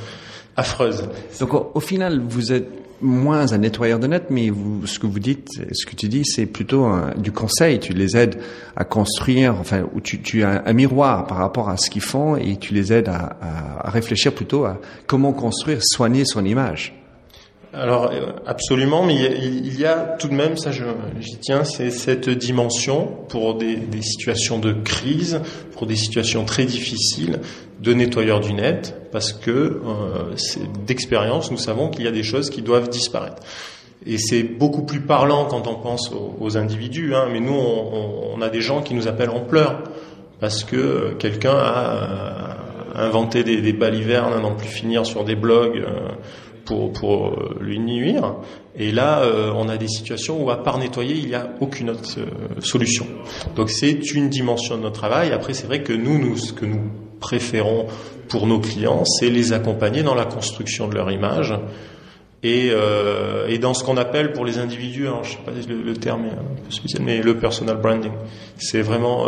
affreuse. 0.57 1.09
Donc 1.41 1.51
au 1.75 1.81
final, 1.81 2.21
vous 2.27 2.53
êtes 2.53 2.86
moins 3.01 3.53
un 3.53 3.59
nettoyeur 3.59 3.99
de 3.99 4.07
net, 4.07 4.25
mais 4.31 4.51
vous, 4.51 4.87
ce 4.87 4.99
que 4.99 5.07
vous 5.07 5.19
dites, 5.19 5.49
ce 5.73 5.87
que 5.87 5.95
tu 5.95 6.09
dis, 6.09 6.25
c'est 6.25 6.47
plutôt 6.47 6.89
du 7.17 7.33
conseil. 7.33 7.79
Tu 7.79 7.93
les 7.93 8.17
aides 8.17 8.39
à 8.77 8.85
construire, 8.85 9.57
enfin, 9.59 9.85
ou 9.95 10.01
tu, 10.01 10.21
tu 10.21 10.43
as 10.43 10.63
un, 10.67 10.73
miroir 10.73 11.27
par 11.27 11.39
rapport 11.39 11.69
à 11.69 11.77
ce 11.77 11.91
qu'ils 11.91 12.03
font 12.03 12.37
et 12.37 12.57
tu 12.57 12.75
les 12.75 12.93
aides 12.93 13.09
à, 13.09 13.37
à, 13.85 13.91
réfléchir 13.91 14.35
plutôt 14.35 14.65
à 14.65 14.81
comment 15.07 15.33
construire, 15.33 15.79
soigner 15.83 16.25
son 16.25 16.45
image. 16.45 16.95
Alors 17.77 18.11
absolument, 18.47 19.05
mais 19.05 19.15
il 19.15 19.79
y, 19.79 19.85
a, 19.85 20.17
tout 20.19 20.29
de 20.29 20.35
même, 20.35 20.57
ça 20.57 20.71
j'y 20.73 21.37
tiens, 21.37 21.63
c'est 21.63 21.91
cette 21.91 22.31
dimension 22.31 23.07
pour 23.29 23.55
des, 23.55 23.79
situations 24.01 24.59
de 24.59 24.73
crise, 24.73 25.43
pour 25.73 25.87
des 25.87 25.97
situations 25.97 26.47
très 26.47 26.65
difficiles, 26.65 27.41
de 27.83 27.93
nettoyeur 27.93 28.41
du 28.41 28.55
net, 28.55 28.97
parce 29.13 29.35
que 29.35 29.51
euh, 29.51 30.35
d'expérience, 30.87 31.51
nous 31.51 31.59
savons 31.59 31.91
qu'il 31.91 32.07
y 32.07 32.09
a 32.09 32.13
des 32.13 32.23
choses 32.23 32.49
qui 32.49 32.63
doivent 32.63 32.89
disparaître. 32.89 33.43
Et 34.07 34.17
c'est 34.17 34.43
beaucoup 34.43 34.83
plus 34.83 35.01
parlant 35.01 35.45
quand 35.45 35.67
on 35.67 35.75
pense 35.75 36.11
aux, 36.41 36.57
individus, 36.57 37.15
hein, 37.15 37.29
mais 37.31 37.41
nous, 37.41 37.53
on, 37.53 38.41
a 38.41 38.49
des 38.49 38.63
gens 38.63 38.81
qui 38.81 38.95
nous 38.95 39.07
appellent 39.07 39.31
en 39.31 39.41
pleurs, 39.41 39.83
parce 40.41 40.65
que 40.65 41.15
quelqu'un 41.19 41.57
a 41.57 42.55
euh, 42.97 43.07
inventé 43.07 43.45
des, 43.45 43.61
des 43.61 43.75
balivernes 43.75 44.33
à 44.33 44.41
n'en 44.41 44.55
plus 44.55 44.69
finir 44.69 45.05
sur 45.05 45.25
des 45.25 45.37
blogs. 45.37 45.77
Euh, 45.77 46.09
pour, 46.67 47.29
euh, 47.29 47.57
lui 47.61 47.79
nuire. 47.79 48.35
Et 48.77 48.93
là, 48.93 49.21
euh, 49.21 49.51
on 49.55 49.69
a 49.69 49.77
des 49.77 49.89
situations 49.89 50.43
où, 50.43 50.51
à 50.51 50.63
part 50.63 50.79
nettoyer, 50.79 51.15
il 51.15 51.27
n'y 51.27 51.35
a 51.35 51.51
aucune 51.61 51.91
autre 51.91 52.03
euh, 52.19 52.61
solution. 52.61 53.07
Donc 53.55 53.71
c'est 53.71 54.13
une 54.13 54.29
dimension 54.29 54.77
de 54.77 54.83
notre 54.83 54.99
travail. 54.99 55.33
Après, 55.33 55.55
c'est 55.55 55.67
vrai 55.67 55.83
que 55.83 55.93
nous, 55.93 56.19
nous, 56.19 56.37
ce 56.37 56.53
que 56.53 56.67
nous 56.67 56.91
préférons 57.21 57.87
pour 58.29 58.47
nos 58.47 58.59
clients, 58.59 59.05
c'est 59.05 59.31
les 59.31 59.53
accompagner 59.53 60.03
dans 60.03 60.15
la 60.15 60.27
construction 60.27 60.89
de 60.89 60.95
leur 60.95 61.11
image. 61.11 61.55
Et, 62.43 62.71
et 63.49 63.59
dans 63.59 63.75
ce 63.75 63.83
qu'on 63.83 63.97
appelle 63.97 64.33
pour 64.33 64.45
les 64.45 64.59
individus, 64.59 65.09
alors 65.09 65.25
je 65.25 65.33
sais 65.33 65.39
pas 65.45 65.51
le, 65.51 65.83
le 65.83 65.95
terme 65.95 66.27
est 66.27 66.31
un 66.31 66.65
peu 66.65 66.71
spécial, 66.71 67.03
mais 67.03 67.21
le 67.21 67.39
personal 67.39 67.79
branding, 67.79 68.13
c'est 68.57 68.83
vraiment 68.83 69.27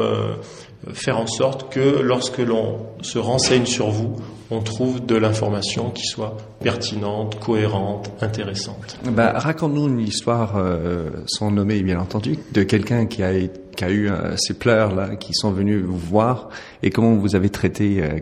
faire 0.92 1.18
en 1.18 1.26
sorte 1.26 1.72
que 1.72 2.00
lorsque 2.00 2.38
l'on 2.38 2.86
se 3.00 3.18
renseigne 3.18 3.66
sur 3.66 3.88
vous, 3.88 4.16
on 4.50 4.60
trouve 4.60 5.04
de 5.04 5.16
l'information 5.16 5.90
qui 5.90 6.04
soit 6.04 6.36
pertinente, 6.62 7.38
cohérente, 7.38 8.10
intéressante. 8.20 8.98
Bah, 9.04 9.32
Raconte-nous 9.36 9.88
une 9.88 10.00
histoire 10.00 10.56
euh, 10.56 11.10
sans 11.26 11.50
nommer, 11.50 11.82
bien 11.82 12.00
entendu, 12.00 12.38
de 12.52 12.62
quelqu'un 12.62 13.06
qui 13.06 13.22
a, 13.22 13.32
qui 13.76 13.84
a 13.84 13.90
eu 13.90 14.08
euh, 14.08 14.36
ces 14.36 14.54
pleurs 14.54 14.94
là, 14.94 15.16
qui 15.16 15.34
sont 15.34 15.52
venus 15.52 15.82
vous 15.82 15.98
voir, 15.98 16.48
et 16.82 16.90
comment 16.90 17.14
vous 17.14 17.36
avez 17.36 17.50
traité. 17.50 18.02
Euh, 18.02 18.18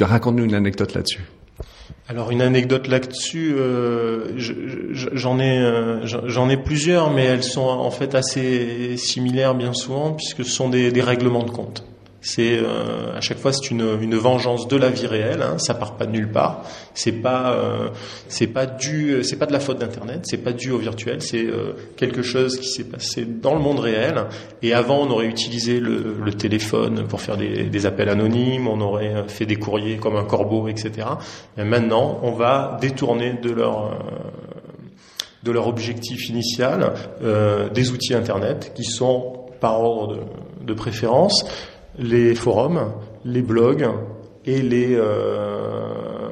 Raconte-nous 0.00 0.44
une 0.44 0.54
anecdote 0.54 0.94
là-dessus. 0.94 1.22
Alors 2.06 2.30
une 2.30 2.42
anecdote 2.42 2.86
là-dessus, 2.86 3.54
euh, 3.56 4.32
j'en 4.36 5.38
ai 5.38 5.58
euh, 5.58 6.00
j'en 6.04 6.50
ai 6.50 6.58
plusieurs, 6.58 7.10
mais 7.10 7.24
elles 7.24 7.42
sont 7.42 7.62
en 7.62 7.90
fait 7.90 8.14
assez 8.14 8.98
similaires 8.98 9.54
bien 9.54 9.72
souvent 9.72 10.12
puisque 10.12 10.44
ce 10.44 10.50
sont 10.50 10.68
des, 10.68 10.92
des 10.92 11.00
règlements 11.00 11.44
de 11.44 11.50
compte. 11.50 11.82
C'est 12.24 12.56
euh, 12.58 13.14
à 13.14 13.20
chaque 13.20 13.36
fois 13.36 13.52
c'est 13.52 13.70
une, 13.70 13.98
une, 14.00 14.14
vengeance 14.14 14.66
de 14.66 14.76
la 14.78 14.88
vie 14.88 15.06
réelle. 15.06 15.42
Hein, 15.42 15.58
ça 15.58 15.74
part 15.74 15.98
pas 15.98 16.06
de 16.06 16.12
nulle 16.12 16.32
part. 16.32 16.62
C'est 16.94 17.12
pas 17.12 17.52
euh, 17.52 17.90
c'est 18.28 18.46
pas 18.46 18.64
dû 18.64 19.22
c'est 19.22 19.36
pas 19.36 19.44
de 19.44 19.52
la 19.52 19.60
faute 19.60 19.78
d'internet. 19.78 20.20
C'est 20.24 20.38
pas 20.38 20.54
dû 20.54 20.70
au 20.70 20.78
virtuel. 20.78 21.20
C'est 21.20 21.44
euh, 21.44 21.74
quelque 21.98 22.22
chose 22.22 22.58
qui 22.58 22.68
s'est 22.68 22.84
passé 22.84 23.26
dans 23.26 23.52
le 23.52 23.60
monde 23.60 23.78
réel. 23.78 24.24
Et 24.62 24.72
avant 24.72 25.02
on 25.06 25.10
aurait 25.10 25.26
utilisé 25.26 25.80
le, 25.80 26.16
le 26.24 26.32
téléphone 26.32 27.06
pour 27.06 27.20
faire 27.20 27.36
des, 27.36 27.64
des, 27.64 27.86
appels 27.86 28.08
anonymes. 28.08 28.68
On 28.68 28.80
aurait 28.80 29.24
fait 29.28 29.44
des 29.44 29.56
courriers 29.56 29.98
comme 29.98 30.16
un 30.16 30.24
corbeau, 30.24 30.66
etc. 30.68 31.06
Et 31.58 31.64
maintenant 31.64 32.20
on 32.22 32.32
va 32.32 32.78
détourner 32.80 33.34
de 33.34 33.50
leur 33.50 33.98
de 35.42 35.52
leur 35.52 35.68
objectif 35.68 36.30
initial 36.30 36.94
des 37.74 37.90
outils 37.90 38.14
internet 38.14 38.72
qui 38.74 38.84
sont 38.84 39.44
par 39.60 39.78
ordre 39.82 40.16
de, 40.16 40.20
de 40.64 40.72
préférence 40.72 41.44
les 41.98 42.34
forums, 42.34 42.92
les 43.24 43.42
blogs 43.42 43.88
et 44.44 44.62
les, 44.62 44.94
euh, 44.94 46.28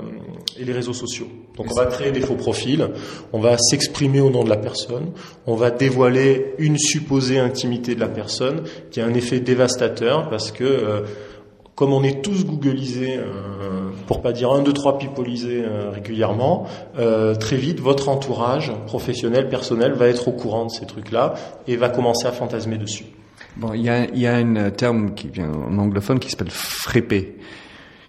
et 0.59 0.65
les 0.65 0.73
réseaux 0.73 0.93
sociaux. 0.93 1.29
Donc 1.57 1.67
on 1.71 1.75
va 1.75 1.87
créer 1.87 2.13
des 2.13 2.21
faux 2.21 2.35
profils, 2.35 2.89
on 3.33 3.41
va 3.41 3.57
s'exprimer 3.59 4.21
au 4.21 4.31
nom 4.31 4.45
de 4.45 4.49
la 4.49 4.57
personne, 4.57 5.13
on 5.47 5.55
va 5.55 5.71
dévoiler 5.71 6.55
une 6.59 6.79
supposée 6.79 7.39
intimité 7.39 7.95
de 7.95 8.01
la 8.01 8.09
personne 8.09 8.63
qui 8.91 9.01
a 9.01 9.07
un 9.07 9.15
effet 9.15 9.41
dévastateur 9.41 10.31
parce 10.31 10.51
que 10.51 10.65
euh, 10.65 11.03
comme 11.75 11.93
on 11.93 12.03
est 12.03 12.23
tous 12.23 12.45
googlisés, 12.45 13.17
euh, 13.19 13.91
pour 14.07 14.21
pas 14.21 14.33
dire 14.33 14.53
un, 14.53 14.63
deux, 14.63 14.73
trois 14.73 14.99
pipolisés 14.99 15.65
euh, 15.65 15.91
régulièrement, 15.91 16.67
euh, 16.99 17.35
très 17.35 17.57
vite 17.57 17.81
votre 17.81 18.09
entourage 18.09 18.73
professionnel, 18.87 19.49
personnel 19.49 19.93
va 19.93 20.09
être 20.09 20.29
au 20.29 20.33
courant 20.33 20.67
de 20.67 20.71
ces 20.71 20.87
trucs-là 20.87 21.35
et 21.67 21.77
va 21.77 21.89
commencer 21.89 22.27
à 22.27 22.33
fantasmer 22.33 22.77
dessus. 22.77 23.07
Bon, 23.57 23.73
il 23.75 23.83
y 23.83 24.27
a, 24.27 24.37
un 24.37 24.71
terme 24.71 25.15
qui 25.15 25.29
vient 25.29 25.51
en 25.51 25.79
anglophone 25.79 26.19
qui 26.19 26.31
s'appelle 26.31 26.51
frépé, 26.51 27.37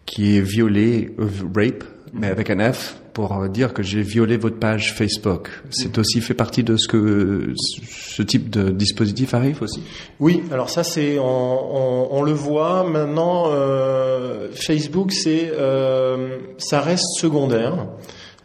qui 0.06 0.38
est 0.38 0.42
violé, 0.42 1.14
rape, 1.54 1.84
mais 2.14 2.28
avec 2.28 2.50
un 2.50 2.72
F 2.72 2.96
pour 3.14 3.48
dire 3.48 3.74
que 3.74 3.84
j'ai 3.84 4.02
violé 4.02 4.38
votre 4.38 4.58
page 4.58 4.94
Facebook. 4.94 5.50
C'est 5.70 5.98
aussi 5.98 6.20
fait 6.20 6.34
partie 6.34 6.64
de 6.64 6.78
ce 6.78 6.88
que 6.88 7.54
ce 7.56 8.24
type 8.24 8.50
de 8.50 8.72
dispositif 8.72 9.34
arrive 9.34 9.62
aussi? 9.62 9.82
Oui, 10.20 10.44
alors 10.52 10.70
ça 10.70 10.84
c'est 10.84 11.20
on, 11.20 12.14
on, 12.14 12.24
le 12.24 12.32
voit 12.32 12.84
maintenant. 12.84 13.46
Euh, 13.48 14.48
Facebook, 14.54 15.12
c'est 15.12 15.52
euh, 15.54 16.40
ça 16.58 16.82
reste 16.82 17.06
secondaire 17.20 17.88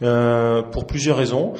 euh, 0.02 0.62
pour 0.62 0.86
plusieurs 0.86 1.16
raisons. 1.16 1.54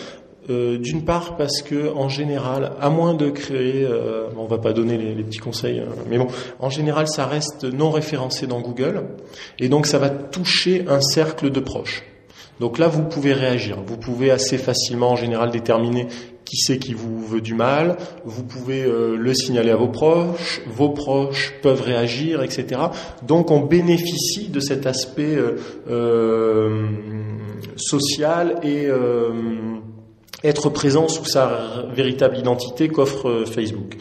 Euh, 0.51 0.79
d'une 0.79 1.05
part 1.05 1.37
parce 1.37 1.61
que 1.61 1.93
en 1.95 2.09
général, 2.09 2.73
à 2.81 2.89
moins 2.89 3.15
de 3.15 3.29
créer, 3.29 3.85
euh, 3.85 4.29
on 4.37 4.47
va 4.47 4.59
pas 4.59 4.73
donner 4.73 4.97
les, 4.97 5.15
les 5.15 5.23
petits 5.23 5.39
conseils, 5.39 5.81
hein, 5.81 5.93
mais 6.09 6.17
bon, 6.17 6.29
en 6.59 6.71
général, 6.71 7.07
ça 7.07 7.27
reste 7.27 7.65
non 7.65 7.91
référencé 7.91 8.47
dans 8.47 8.61
Google, 8.61 9.05
et 9.59 9.69
donc 9.69 9.87
ça 9.87 9.99
va 9.99 10.09
toucher 10.09 10.85
un 10.89 11.03
cercle 11.03 11.51
de 11.51 11.61
proches. 11.61 12.03
Donc 12.61 12.79
là, 12.79 12.89
vous 12.89 13.05
pouvez 13.05 13.33
réagir. 13.33 13.79
Vous 13.87 13.97
pouvez 13.97 14.31
assez 14.31 14.59
facilement, 14.59 15.11
en 15.11 15.17
général, 15.17 15.51
déterminer 15.51 16.09
qui 16.49 16.57
c'est 16.57 16.79
qui 16.79 16.95
vous 16.95 17.25
veut 17.27 17.43
du 17.43 17.55
mal. 17.55 17.97
Vous 18.25 18.43
pouvez 18.43 18.83
euh, 18.83 19.17
le 19.17 19.35
signaler 19.35 19.71
à 19.71 19.77
vos 19.77 19.89
proches. 19.89 20.63
Vos 20.67 20.89
proches 20.89 21.55
peuvent 21.63 21.83
réagir, 21.83 22.43
etc. 22.43 22.81
Donc 23.23 23.51
on 23.51 23.61
bénéficie 23.61 24.49
de 24.49 24.59
cet 24.59 24.87
aspect 24.87 25.37
euh, 25.37 25.57
euh, 25.91 26.87
social 27.77 28.57
et 28.63 28.87
euh, 28.87 29.31
être 30.45 30.71
présent 30.71 31.09
sous 31.09 31.25
sa 31.25 31.85
véritable 31.93 32.39
identité 32.39 32.89
qu'offre 32.89 33.45
Facebook. 33.45 33.97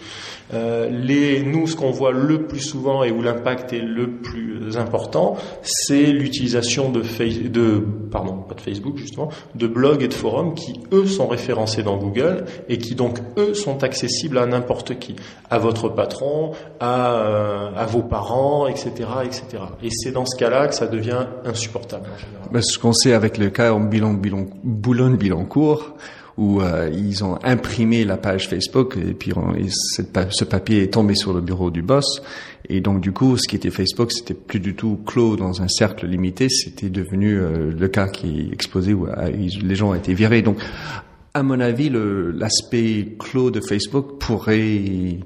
Euh, 0.54 0.90
les, 0.90 1.44
nous, 1.44 1.68
ce 1.68 1.76
qu'on 1.76 1.92
voit 1.92 2.12
le 2.12 2.48
plus 2.48 2.62
souvent 2.62 3.04
et 3.04 3.12
où 3.12 3.22
l'impact 3.22 3.74
est 3.74 3.82
le 3.82 4.12
plus 4.12 4.78
important, 4.78 5.36
c'est 5.62 6.06
l'utilisation 6.06 6.90
de, 6.90 7.02
de, 7.50 7.84
pardon, 8.12 8.38
pas 8.38 8.56
de 8.56 8.62
Facebook 8.62 8.96
justement, 8.98 9.28
de 9.56 9.68
blogs 9.68 10.04
et 10.04 10.08
de 10.08 10.14
forums 10.14 10.54
qui 10.54 10.80
eux 10.94 11.06
sont 11.06 11.28
référencés 11.28 11.84
dans 11.84 11.98
Google 11.98 12.46
et 12.70 12.78
qui 12.78 12.96
donc 12.96 13.20
eux 13.38 13.54
sont 13.54 13.84
accessibles 13.84 14.38
à 14.38 14.46
n'importe 14.46 14.98
qui, 15.00 15.18
à 15.50 15.58
votre 15.58 15.90
patron, 15.90 16.52
à, 16.80 17.16
euh, 17.16 17.70
à 17.76 17.86
vos 17.86 18.04
parents, 18.04 18.68
etc., 18.68 18.92
etc. 19.26 19.64
Et 19.84 19.90
c'est 19.92 20.12
dans 20.12 20.26
ce 20.26 20.38
cas-là 20.38 20.68
que 20.68 20.76
ça 20.76 20.88
devient 20.88 21.26
insupportable. 21.44 22.06
En 22.06 22.18
général. 22.18 22.48
Ben, 22.52 22.62
ce 22.62 22.80
qu'on 22.80 22.94
sait 22.94 23.12
avec 23.14 23.38
le 23.38 23.50
cas 23.50 23.74
en 23.74 23.82
Boulogne-Billancourt, 23.82 25.94
où 26.38 26.62
euh, 26.62 26.90
ils 26.94 27.24
ont 27.24 27.40
imprimé 27.44 28.06
la 28.06 28.16
page 28.18 28.48
Facebook 28.48 28.96
et 28.98 29.14
puis 29.14 29.34
ce 29.70 30.44
papier 30.44 30.84
est 30.84 30.94
tombé 30.94 31.16
sur 31.16 31.34
le 31.34 31.42
bureau 31.42 31.72
du 31.72 31.82
boss. 31.82 32.22
Et 32.70 32.80
donc 32.80 33.02
du 33.02 33.12
coup 33.12 33.38
ce 33.38 33.48
qui 33.48 33.56
était 33.56 33.72
Facebook 33.72 34.12
c'était 34.12 34.36
plus 34.36 34.60
du 34.60 34.76
tout 34.76 35.00
clos 35.06 35.36
dans 35.36 35.62
un 35.62 35.68
cercle 35.68 36.06
limité. 36.06 36.48
C'était 36.50 36.90
devenu 36.90 37.38
euh, 37.38 37.72
le 37.72 37.88
cas 37.88 38.08
qui 38.08 38.50
explosait 38.52 38.94
où 38.94 39.08
euh, 39.08 39.30
les 39.30 39.76
gens 39.76 39.90
ont 39.90 39.96
été 39.96 40.14
virés. 40.14 40.44
Donc 40.44 40.58
à 41.34 41.42
mon 41.42 41.60
avis 41.60 41.92
l'aspect 41.92 43.16
clos 43.18 43.50
de 43.50 43.62
Facebook 43.62 44.20
pourrait 44.20 45.20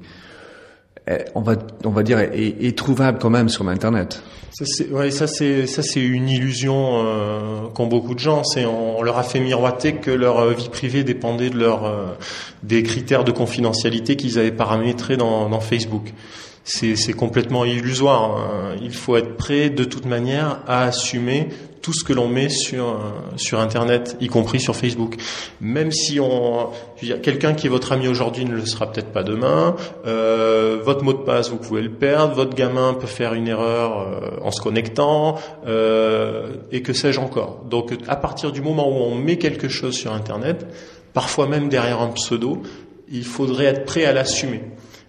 on 1.36 1.42
va 1.42 1.56
on 1.84 1.90
va 1.90 2.04
dire 2.04 2.20
est, 2.20 2.56
est 2.62 2.78
trouvable 2.78 3.18
quand 3.20 3.30
même 3.30 3.50
sur 3.50 3.64
l'internet 3.64 4.22
ça 4.52 4.66
c'est 4.66 4.90
ouais, 4.90 5.12
ça 5.12 5.28
c'est 5.28 5.66
ça 5.66 5.82
c'est 5.82 6.02
une 6.02 6.28
illusion 6.28 7.06
euh, 7.06 7.68
qu'ont 7.74 7.88
beaucoup 7.88 8.14
de 8.14 8.20
gens. 8.20 8.44
C'est 8.44 8.66
on, 8.66 9.00
on, 9.00 9.02
leur 9.02 9.18
a 9.18 9.24
fait 9.24 9.40
miroiter 9.40 9.94
que 9.94 10.12
leur 10.12 10.40
euh, 10.40 10.52
vie 10.52 10.68
privée 10.68 11.06
dépendait 11.06 11.50
de 11.50 11.58
leur 11.58 11.86
euh, 11.86 12.08
des 12.62 12.84
critères 12.84 13.24
de 13.24 13.32
confidentialité 13.32 14.18
qu'ils 14.18 14.38
avaient 14.40 14.52
paramétrés 14.52 15.16
dans, 15.16 15.48
dans 15.48 15.62
Facebook. 15.62 16.14
C'est 16.64 17.14
complètement 17.14 17.66
illusoire. 17.66 18.38
Hein. 18.38 18.76
Il 18.82 18.94
faut 18.94 19.16
être 19.18 19.36
prêt 19.36 19.70
de 19.70 19.84
toute 19.84 20.06
manière 20.06 20.60
à 20.68 20.84
assumer 20.84 21.50
tout 21.82 21.94
ce 21.94 22.04
que 22.04 22.14
l'on 22.14 22.28
met 22.28 22.50
sur 22.50 23.00
sur 23.38 23.60
Internet, 23.60 24.18
y 24.20 24.28
compris 24.28 24.60
sur 24.60 24.76
Facebook. 24.76 25.16
Même 25.60 25.92
si 25.92 26.20
on, 26.20 26.70
quelqu'un 27.22 27.54
qui 27.54 27.68
est 27.68 27.70
votre 27.70 27.92
ami 27.92 28.08
aujourd'hui 28.08 28.46
ne 28.46 28.56
le 28.56 28.66
sera 28.66 28.92
peut-être 28.92 29.12
pas 29.12 29.24
demain. 29.24 29.76
Euh, 30.06 30.80
votre 30.84 31.04
mot 31.04 31.14
de 31.14 31.20
passe, 31.20 31.50
vous 31.50 31.58
pouvez 31.58 31.82
le 31.82 31.92
perdre. 31.92 32.36
Votre 32.36 32.56
gamin 32.56 32.94
peut 32.94 33.08
faire 33.08 33.34
une 33.34 33.48
erreur 33.48 34.00
euh, 34.00 34.44
en 34.44 34.52
se 34.52 34.62
connectant, 34.62 35.38
euh, 35.66 36.56
et 36.72 36.82
que 36.82 36.94
sais-je 36.94 37.20
encore. 37.20 37.64
Donc, 37.70 37.94
à 38.08 38.16
partir 38.16 38.52
du 38.52 38.62
moment 38.62 38.88
où 38.90 39.02
on 39.02 39.16
met 39.16 39.38
quelque 39.38 39.70
chose 39.70 39.96
sur 39.96 40.14
Internet, 40.14 40.66
parfois 41.14 41.48
même 41.48 41.70
derrière 41.70 42.02
un 42.02 42.10
pseudo, 42.10 42.62
il 43.10 43.26
faudrait 43.26 43.66
être 43.66 43.86
prêt 43.86 44.06
à 44.06 44.14
l'assumer 44.14 44.62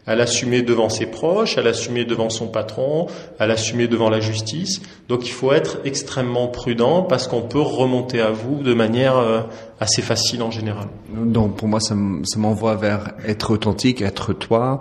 à 0.06 0.14
l'assumer 0.14 0.62
devant 0.62 0.88
ses 0.88 1.06
proches, 1.06 1.58
à 1.58 1.62
l'assumer 1.62 2.04
devant 2.04 2.30
son 2.30 2.48
patron, 2.48 3.06
à 3.38 3.46
l'assumer 3.46 3.86
devant 3.86 4.10
la 4.10 4.20
justice. 4.20 4.82
Donc 5.08 5.26
il 5.26 5.32
faut 5.32 5.52
être 5.52 5.78
extrêmement 5.84 6.48
prudent 6.48 7.02
parce 7.02 7.28
qu'on 7.28 7.42
peut 7.42 7.60
remonter 7.60 8.20
à 8.20 8.30
vous 8.30 8.62
de 8.62 8.74
manière 8.74 9.16
euh, 9.16 9.40
assez 9.80 10.02
facile 10.02 10.42
en 10.42 10.50
général. 10.50 10.88
Donc 11.14 11.56
pour 11.56 11.68
moi, 11.68 11.80
ça 11.80 11.94
m'envoie 11.94 12.74
vers 12.74 13.12
être 13.26 13.52
authentique, 13.52 14.02
être 14.02 14.32
toi, 14.32 14.80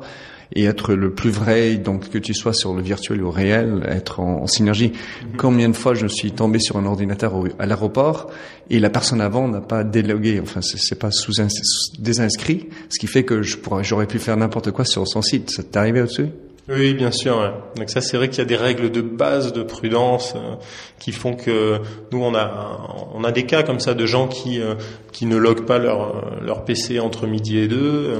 et 0.53 0.65
être 0.65 0.93
le 0.93 1.13
plus 1.13 1.29
vrai, 1.29 1.75
donc 1.75 2.09
que 2.09 2.17
tu 2.17 2.33
sois 2.33 2.53
sur 2.53 2.73
le 2.73 2.81
virtuel 2.81 3.23
ou 3.23 3.31
réel, 3.31 3.85
être 3.87 4.19
en, 4.19 4.43
en 4.43 4.47
synergie. 4.47 4.89
Mm-hmm. 4.89 5.37
Combien 5.37 5.69
de 5.69 5.75
fois 5.75 5.93
je 5.93 6.07
suis 6.07 6.31
tombé 6.31 6.59
sur 6.59 6.77
un 6.77 6.85
ordinateur 6.85 7.35
au, 7.35 7.47
à 7.59 7.65
l'aéroport 7.65 8.29
et 8.69 8.79
la 8.79 8.89
personne 8.89 9.21
avant 9.21 9.47
n'a 9.47 9.61
pas 9.61 9.83
délogué, 9.83 10.39
enfin 10.41 10.61
c'est 10.61 10.99
pas 10.99 11.11
sous, 11.11 11.33
sous 11.33 12.01
désinscrit, 12.01 12.69
ce 12.89 12.99
qui 12.99 13.07
fait 13.07 13.23
que 13.23 13.41
je 13.41 13.57
pourrais, 13.57 13.83
j'aurais 13.83 14.07
pu 14.07 14.19
faire 14.19 14.37
n'importe 14.37 14.71
quoi 14.71 14.85
sur 14.85 15.07
son 15.07 15.21
site. 15.21 15.49
Ça 15.51 15.63
t'est 15.63 15.77
arrivé 15.77 16.01
au-dessus? 16.01 16.27
Oui, 16.69 16.93
bien 16.93 17.11
sûr. 17.11 17.37
Ouais. 17.37 17.51
Donc 17.75 17.89
ça, 17.89 18.01
c'est 18.01 18.17
vrai 18.17 18.29
qu'il 18.29 18.39
y 18.39 18.41
a 18.41 18.45
des 18.45 18.55
règles 18.55 18.91
de 18.91 19.01
base 19.01 19.51
de 19.51 19.63
prudence 19.63 20.33
euh, 20.35 20.55
qui 20.99 21.11
font 21.11 21.33
que 21.35 21.79
nous, 22.11 22.23
on 22.23 22.35
a, 22.35 23.09
on 23.13 23.23
a 23.23 23.31
des 23.31 23.45
cas 23.45 23.63
comme 23.63 23.79
ça 23.79 23.93
de 23.93 24.05
gens 24.05 24.27
qui 24.27 24.61
euh, 24.61 24.75
qui 25.11 25.25
ne 25.25 25.37
loguent 25.37 25.65
pas 25.65 25.79
leur 25.79 26.41
leur 26.41 26.63
PC 26.63 26.99
entre 26.99 27.27
midi 27.27 27.57
et 27.57 27.67
deux 27.67 27.79
euh, 27.81 28.19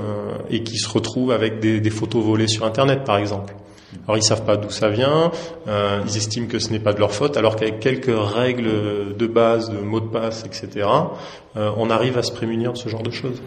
et 0.50 0.64
qui 0.64 0.78
se 0.78 0.90
retrouvent 0.90 1.32
avec 1.32 1.60
des, 1.60 1.80
des, 1.80 1.90
photos 1.90 2.24
volées 2.24 2.48
sur 2.48 2.66
Internet, 2.66 3.04
par 3.04 3.18
exemple. 3.18 3.54
Alors 4.08 4.18
ils 4.18 4.24
savent 4.24 4.46
pas 4.46 4.56
d'où 4.56 4.70
ça 4.70 4.90
vient, 4.90 5.32
euh, 5.68 6.00
ils 6.08 6.16
estiment 6.16 6.48
que 6.48 6.60
ce 6.60 6.72
n'est 6.72 6.80
pas 6.80 6.94
de 6.94 7.00
leur 7.00 7.12
faute, 7.12 7.36
alors 7.36 7.58
qu'avec 7.58 7.82
quelques 7.82 8.16
règles 8.16 9.16
de 9.18 9.28
base, 9.28 9.70
de 9.70 9.78
mots 9.78 10.00
de 10.00 10.08
passe, 10.08 10.46
etc., 10.46 10.88
euh, 11.58 11.70
on 11.76 11.90
arrive 11.90 12.18
à 12.18 12.24
se 12.24 12.32
prémunir 12.32 12.72
de 12.72 12.78
ce 12.78 12.88
genre 12.88 13.04
de 13.04 13.12
choses. 13.12 13.42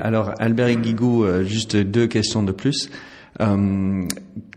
Alors 0.00 0.32
Albert 0.38 0.74
Guigou, 0.76 1.26
juste 1.44 1.76
deux 1.76 2.06
questions 2.06 2.42
de 2.42 2.52
plus. 2.52 2.88
Euh, 3.40 4.06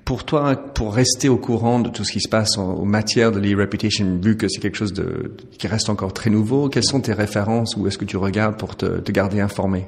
pour 0.04 0.24
toi, 0.24 0.56
pour 0.56 0.94
rester 0.94 1.30
au 1.30 1.38
courant 1.38 1.80
de 1.80 1.90
tout 1.90 2.04
ce 2.04 2.12
qui 2.12 2.22
se 2.22 2.30
passe 2.30 2.58
en, 2.58 2.86
matière 2.86 3.32
de 3.32 3.40
l'e-reputation, 3.40 4.20
vu 4.22 4.38
que 4.38 4.48
c'est 4.48 4.60
quelque 4.60 4.78
chose 4.78 4.94
de, 4.94 5.36
qui 5.58 5.68
reste 5.68 5.90
encore 5.90 6.14
très 6.14 6.30
nouveau, 6.30 6.70
quelles 6.70 6.84
sont 6.84 7.02
tes 7.02 7.14
références 7.14 7.76
ou 7.76 7.88
est-ce 7.88 7.98
que 7.98 8.06
tu 8.06 8.18
regardes 8.18 8.58
pour 8.58 8.76
te, 8.76 9.00
te 9.00 9.12
garder 9.12 9.40
informé? 9.40 9.86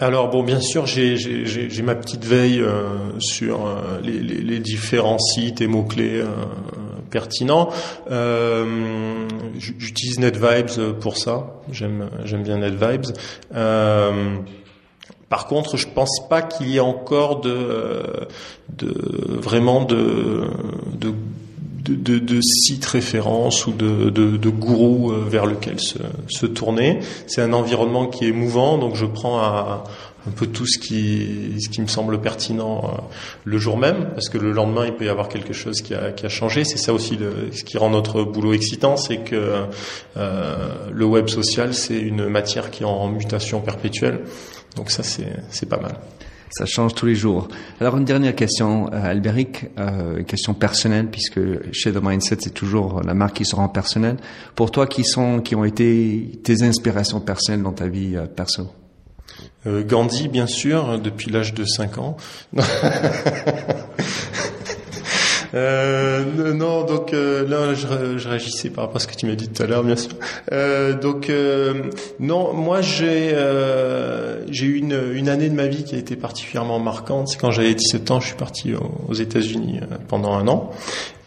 Alors 0.00 0.30
bon, 0.30 0.44
bien 0.44 0.60
sûr, 0.60 0.86
j'ai 0.86 1.82
ma 1.82 1.96
petite 1.96 2.24
veille 2.24 2.60
euh, 2.60 3.18
sur 3.18 3.66
euh, 3.66 4.00
les, 4.00 4.20
les, 4.20 4.42
les, 4.42 4.60
différents 4.60 5.18
sites 5.18 5.60
et 5.60 5.66
mots 5.66 5.82
clés 5.82 6.20
euh, 6.20 6.26
pertinents. 7.10 7.70
Euh, 8.08 9.26
J'utilise 9.58 10.20
NetVibes 10.20 10.92
pour 11.00 11.16
ça. 11.16 11.60
J'aime 11.72 12.08
bien 12.44 12.58
NetVibes. 12.58 13.06
Euh, 15.28 15.34
par 15.38 15.46
contre, 15.46 15.76
je 15.76 15.86
pense 15.88 16.26
pas 16.28 16.42
qu'il 16.42 16.68
y 16.68 16.76
ait 16.76 16.80
encore 16.80 17.40
de, 17.40 18.02
de 18.76 18.94
vraiment 19.40 19.84
de, 19.84 20.44
de 20.98 21.14
de, 21.88 22.18
de, 22.18 22.40
sites 22.42 22.84
références 22.84 23.66
ou 23.66 23.72
de, 23.72 24.10
de, 24.10 24.50
gourous 24.50 25.10
euh, 25.10 25.24
vers 25.26 25.46
lequel 25.46 25.80
se, 25.80 25.96
se 26.28 26.44
tourner. 26.44 27.00
C'est 27.26 27.40
un 27.40 27.54
environnement 27.54 28.06
qui 28.06 28.28
est 28.28 28.32
mouvant, 28.32 28.76
donc 28.76 28.94
je 28.94 29.06
prends 29.06 29.38
à, 29.38 29.84
un 30.26 30.30
peu 30.30 30.46
tout 30.46 30.66
ce 30.66 30.78
qui, 30.78 31.54
ce 31.60 31.68
qui 31.68 31.80
me 31.80 31.86
semble 31.86 32.20
pertinent 32.20 32.82
euh, 32.84 33.00
le 33.44 33.58
jour 33.58 33.78
même, 33.78 34.10
parce 34.14 34.28
que 34.28 34.38
le 34.38 34.52
lendemain, 34.52 34.84
il 34.86 34.92
peut 34.92 35.06
y 35.06 35.08
avoir 35.08 35.28
quelque 35.28 35.52
chose 35.52 35.80
qui 35.80 35.94
a, 35.94 36.12
qui 36.12 36.26
a 36.26 36.28
changé. 36.28 36.64
C'est 36.64 36.78
ça 36.78 36.92
aussi 36.92 37.16
le, 37.16 37.50
ce 37.52 37.64
qui 37.64 37.78
rend 37.78 37.90
notre 37.90 38.22
boulot 38.22 38.52
excitant, 38.52 38.96
c'est 38.96 39.18
que 39.18 39.64
euh, 40.16 40.68
le 40.92 41.04
web 41.04 41.28
social, 41.28 41.74
c'est 41.74 41.98
une 41.98 42.28
matière 42.28 42.70
qui 42.70 42.82
est 42.82 42.86
en 42.86 43.08
mutation 43.08 43.60
perpétuelle. 43.60 44.20
Donc 44.78 44.90
ça, 44.92 45.02
c'est 45.02 45.66
pas 45.68 45.78
mal. 45.78 45.96
Ça 46.50 46.64
change 46.64 46.94
tous 46.94 47.04
les 47.04 47.16
jours. 47.16 47.48
Alors 47.80 47.96
une 47.96 48.04
dernière 48.04 48.34
question, 48.34 48.88
euh, 48.92 49.10
Albéric, 49.10 49.66
euh, 49.76 50.22
question 50.22 50.54
personnelle, 50.54 51.08
puisque 51.10 51.40
chez 51.72 51.92
The 51.92 52.00
Mindset, 52.00 52.36
c'est 52.40 52.54
toujours 52.54 53.02
la 53.02 53.12
marque 53.12 53.36
qui 53.36 53.44
se 53.44 53.56
rend 53.56 53.68
personnelle. 53.68 54.16
Pour 54.54 54.70
toi, 54.70 54.86
qui 54.86 55.04
sont, 55.04 55.40
qui 55.40 55.56
ont 55.56 55.64
été 55.64 56.40
tes 56.44 56.62
inspirations 56.62 57.20
personnelles 57.20 57.62
dans 57.62 57.72
ta 57.72 57.88
vie 57.88 58.16
euh, 58.16 58.26
perso? 58.26 58.68
Euh, 59.66 59.82
Gandhi, 59.84 60.28
bien 60.28 60.46
sûr, 60.46 61.00
depuis 61.00 61.30
l'âge 61.32 61.54
de 61.54 61.64
5 61.64 61.98
ans. 61.98 62.16
Euh, 65.54 66.52
non, 66.54 66.84
donc 66.84 67.12
euh, 67.12 67.46
là, 67.46 67.74
je, 67.74 68.18
je, 68.18 68.28
réagissais 68.28 68.70
par 68.70 68.84
rapport 68.84 68.96
à 68.96 69.00
ce 69.00 69.06
que 69.06 69.14
tu 69.14 69.26
m'as 69.26 69.34
dit 69.34 69.48
tout 69.48 69.62
à 69.62 69.66
l'heure, 69.66 69.84
bien 69.84 69.96
sûr. 69.96 70.12
Euh, 70.52 70.94
donc 70.94 71.30
euh, 71.30 71.90
non, 72.20 72.52
moi 72.52 72.80
j'ai 72.80 73.30
euh, 73.32 74.44
j'ai 74.50 74.66
eu 74.66 74.76
une, 74.76 74.98
une 75.14 75.28
année 75.28 75.48
de 75.48 75.54
ma 75.54 75.66
vie 75.66 75.84
qui 75.84 75.94
a 75.94 75.98
été 75.98 76.16
particulièrement 76.16 76.78
marquante. 76.78 77.28
C'est 77.28 77.38
quand 77.38 77.50
j'avais 77.50 77.74
17 77.74 78.10
ans, 78.10 78.20
je 78.20 78.28
suis 78.28 78.36
parti 78.36 78.74
aux, 78.74 79.14
États-Unis 79.14 79.80
pendant 80.08 80.34
un 80.34 80.46
an 80.48 80.70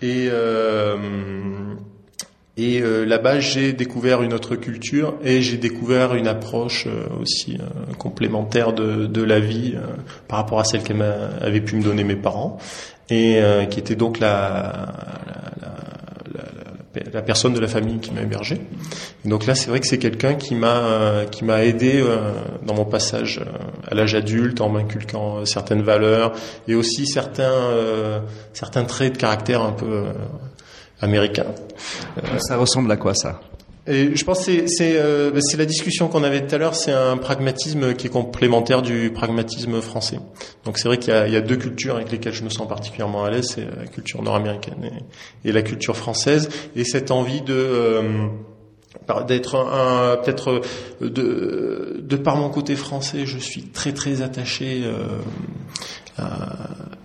et 0.01 0.29
et 2.61 2.79
euh, 2.79 3.05
là-bas, 3.05 3.39
j'ai 3.39 3.73
découvert 3.73 4.21
une 4.21 4.33
autre 4.33 4.55
culture 4.55 5.15
et 5.23 5.41
j'ai 5.41 5.57
découvert 5.57 6.13
une 6.13 6.27
approche 6.27 6.85
euh, 6.85 7.07
aussi 7.19 7.57
euh, 7.59 7.93
complémentaire 7.97 8.71
de, 8.71 9.07
de, 9.07 9.23
la 9.23 9.39
vie 9.39 9.73
par 10.27 10.37
rapport 10.37 10.59
à 10.59 10.63
celle 10.63 10.83
qu'avaient 10.83 11.61
pu 11.61 11.75
me 11.75 11.83
donner 11.83 12.03
mes 12.03 12.15
parents 12.15 12.59
et 13.09 13.41
qui 13.69 13.79
était 13.79 13.95
donc 13.95 14.19
la, 14.19 14.93
la, 15.61 15.73
la, 16.33 17.11
la, 17.11 17.21
personne 17.21 17.53
de 17.53 17.59
la 17.59 17.67
famille 17.67 17.99
qui 17.99 18.11
m'a 18.11 18.21
hébergé. 18.21 18.61
donc 19.25 19.45
là, 19.45 19.55
c'est 19.55 19.69
vrai 19.69 19.79
que 19.79 19.87
c'est 19.87 19.97
quelqu'un 19.97 20.35
qui 20.35 20.55
m'a 20.55 21.25
qui 21.29 21.43
m'a 21.43 21.63
aidé 21.65 22.03
dans 22.65 22.73
mon 22.73 22.85
passage 22.85 23.41
à 23.89 23.95
l'âge 23.95 24.15
adulte 24.15 24.61
en 24.61 24.69
m'inculquant 24.69 25.45
certaines 25.45 25.81
valeurs 25.81 26.31
et 26.69 26.75
aussi 26.75 27.05
certains 27.05 28.21
certains 28.53 28.85
traits 28.85 29.13
de 29.13 29.17
caractère 29.17 29.61
un 29.61 29.73
peu 29.73 30.05
américain. 31.01 31.47
Euh, 32.17 32.39
ça 32.39 32.57
ressemble 32.57 32.91
à 32.91 32.97
quoi 32.97 33.13
ça? 33.13 33.41
Et 33.87 34.15
je 34.15 34.23
pense 34.23 34.45
que 34.45 34.67
c'est 34.67 34.95
euh, 34.97 35.39
c'est 35.41 35.57
la 35.57 35.65
discussion 35.65 36.07
qu'on 36.07 36.23
avait 36.23 36.45
tout 36.45 36.53
à 36.53 36.59
l'heure, 36.59 36.75
c'est 36.75 36.91
un 36.91 37.17
pragmatisme 37.17 37.95
qui 37.95 38.07
est 38.07 38.09
complémentaire 38.11 38.83
du 38.83 39.11
pragmatisme 39.11 39.81
français. 39.81 40.19
Donc 40.65 40.77
c'est 40.77 40.87
vrai 40.87 40.99
qu'il 40.99 41.13
y, 41.13 41.31
y, 41.31 41.35
a 41.35 41.41
deux 41.41 41.55
cultures 41.55 41.95
avec 41.95 42.11
lesquelles 42.11 42.33
je 42.33 42.43
me 42.43 42.49
sens 42.49 42.67
particulièrement 42.67 43.23
à 43.23 43.31
l'aise, 43.31 43.47
c'est 43.55 43.65
la 43.65 43.87
culture 43.87 44.21
nord-américaine 44.21 44.91
et, 45.43 45.49
et, 45.49 45.51
la 45.51 45.63
culture 45.63 45.97
française, 45.97 46.49
et 46.75 46.83
cette 46.83 47.09
envie 47.09 47.41
de 47.41 47.55
euh, 47.55 48.27
d'être 49.27 49.55
un, 49.55 50.17
peut-être 50.17 50.61
de, 51.01 52.01
de 52.01 52.15
par 52.17 52.37
mon 52.37 52.49
côté 52.49 52.75
français, 52.75 53.25
je 53.25 53.39
suis 53.39 53.63
très 53.63 53.93
très 53.93 54.21
attaché 54.21 54.83
euh, 54.83 55.17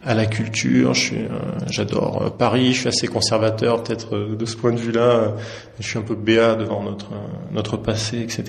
à, 0.05 0.15
la 0.15 0.27
culture. 0.27 0.93
Euh, 1.13 1.29
j'adore 1.69 2.23
euh, 2.23 2.31
Paris. 2.31 2.73
Je 2.73 2.81
suis 2.81 2.89
assez 2.89 3.09
conservateur, 3.09 3.83
peut-être 3.83 4.15
euh, 4.15 4.37
de 4.37 4.47
ce 4.47 4.57
point 4.57 4.73
de 4.73 4.79
vue-là. 4.79 5.35
Je 5.81 5.87
suis 5.87 5.99
un 5.99 6.03
peu 6.03 6.15
béat 6.15 6.55
devant 6.55 6.83
notre 6.83 7.09
notre 7.53 7.77
passé, 7.77 8.21
etc. 8.21 8.45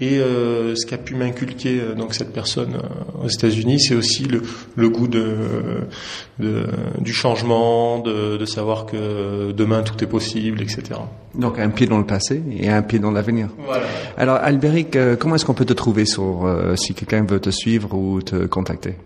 Et 0.00 0.18
ce 0.18 0.84
qu'a 0.84 0.98
pu 0.98 1.14
m'inculquer 1.14 1.80
donc 1.96 2.12
cette 2.12 2.32
personne 2.32 2.78
aux 3.22 3.28
États-Unis, 3.28 3.78
c'est 3.78 3.94
aussi 3.94 4.24
le, 4.24 4.42
le 4.74 4.88
goût 4.88 5.06
de, 5.06 5.36
de, 6.40 6.66
du 6.98 7.12
changement, 7.12 8.00
de, 8.00 8.36
de 8.36 8.44
savoir 8.46 8.86
que 8.86 9.52
demain 9.52 9.82
tout 9.82 10.02
est 10.02 10.08
possible, 10.08 10.60
etc. 10.60 10.98
Donc 11.36 11.60
un 11.60 11.70
pied 11.70 11.86
dans 11.86 11.98
le 11.98 12.06
passé 12.06 12.42
et 12.50 12.68
un 12.68 12.82
pied 12.82 12.98
dans 12.98 13.12
l'avenir. 13.12 13.48
Voilà. 13.64 13.86
Alors 14.18 14.36
Albéric, 14.36 14.98
comment 15.20 15.36
est-ce 15.36 15.44
qu'on 15.44 15.54
peut 15.54 15.64
te 15.64 15.72
trouver 15.72 16.04
sur 16.04 16.52
si 16.74 16.94
quelqu'un 16.94 17.24
veut 17.24 17.40
te 17.40 17.50
suivre 17.50 17.94
ou 17.94 18.22
te 18.22 18.46
contacter? 18.46 18.96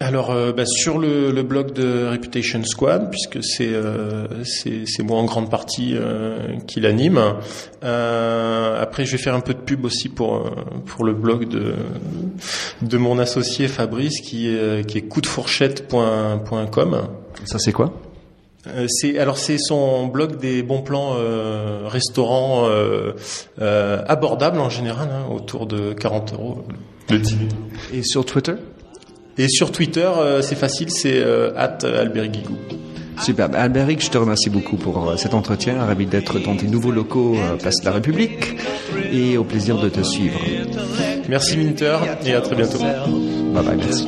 Alors 0.00 0.30
euh, 0.30 0.52
bah, 0.52 0.64
sur 0.64 0.98
le, 0.98 1.30
le, 1.30 1.42
blog 1.42 1.72
de 1.72 2.08
Reputation 2.10 2.64
Squad, 2.64 3.10
puisque 3.10 3.44
c'est 3.44 3.72
euh, 3.72 4.26
c'est 4.44 5.02
moi 5.02 5.18
en 5.18 5.24
grande 5.24 5.50
partie 5.50 5.94
euh, 5.94 6.56
qui 6.66 6.80
l'anime. 6.80 7.20
Euh, 7.84 8.82
après, 8.82 9.04
je 9.04 9.12
vais 9.12 9.22
faire 9.22 9.34
un 9.34 9.40
peu 9.40 9.52
de 9.52 9.60
pub 9.60 9.84
aussi 9.84 10.08
pour 10.08 10.50
pour 10.86 11.04
le 11.04 11.12
blog 11.12 11.48
de 11.48 11.74
de 12.80 12.96
mon 12.96 13.18
associé 13.18 13.68
Fabrice, 13.68 14.22
qui 14.22 14.48
est 14.48 14.86
qui 14.86 14.98
est 14.98 15.02
coupdefourchette.com. 15.02 17.02
Ça 17.44 17.58
c'est 17.58 17.72
quoi? 17.72 17.92
C'est 18.88 19.18
alors 19.18 19.38
c'est 19.38 19.58
son 19.58 20.06
blog 20.06 20.38
des 20.38 20.62
bons 20.62 20.82
plans 20.82 21.14
euh, 21.16 21.86
restaurants 21.86 22.66
euh, 22.68 23.12
abordables 24.06 24.60
en 24.60 24.68
général, 24.68 25.08
hein, 25.12 25.24
autour 25.30 25.66
de 25.66 25.92
40 25.92 26.34
euros 26.34 26.64
le 27.10 27.18
10 27.18 27.36
Et 27.94 28.02
sur 28.02 28.24
Twitter? 28.24 28.54
Et 29.40 29.48
sur 29.48 29.72
Twitter, 29.72 30.08
euh, 30.18 30.42
c'est 30.42 30.54
facile, 30.54 30.90
c'est 30.90 31.16
euh, 31.16 31.50
at 31.56 31.78
Guigou. 32.26 32.58
Super. 33.22 33.48
Alberic, 33.54 34.04
je 34.04 34.10
te 34.10 34.18
remercie 34.18 34.50
beaucoup 34.50 34.76
pour 34.76 35.08
euh, 35.08 35.16
cet 35.16 35.32
entretien. 35.32 35.82
Ravi 35.82 36.04
d'être 36.04 36.38
dans 36.38 36.56
tes 36.56 36.66
nouveaux 36.66 36.90
locaux 36.90 37.36
Place 37.58 37.76
de 37.80 37.86
la 37.86 37.92
République 37.92 38.56
et 39.10 39.38
au 39.38 39.44
plaisir 39.44 39.78
de 39.78 39.88
te 39.88 40.02
suivre. 40.02 40.38
Merci 41.28 41.56
Minter 41.56 41.96
et 42.26 42.34
à 42.34 42.42
très 42.42 42.54
bientôt. 42.54 42.78
Bye 42.78 43.64
bye, 43.64 43.76
merci. 43.78 44.06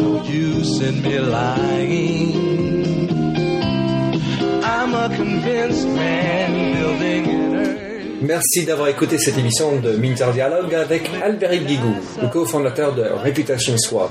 Merci 8.21 8.65
d'avoir 8.67 8.89
écouté 8.89 9.17
cette 9.17 9.39
émission 9.39 9.81
de 9.81 9.93
Minter 9.93 10.27
Dialogue 10.35 10.75
avec 10.75 11.11
Alberic 11.25 11.67
Guigou, 11.67 11.95
le 12.21 12.29
cofondateur 12.29 12.95
de 12.95 13.05
Reputation 13.25 13.77
Swap. 13.79 14.11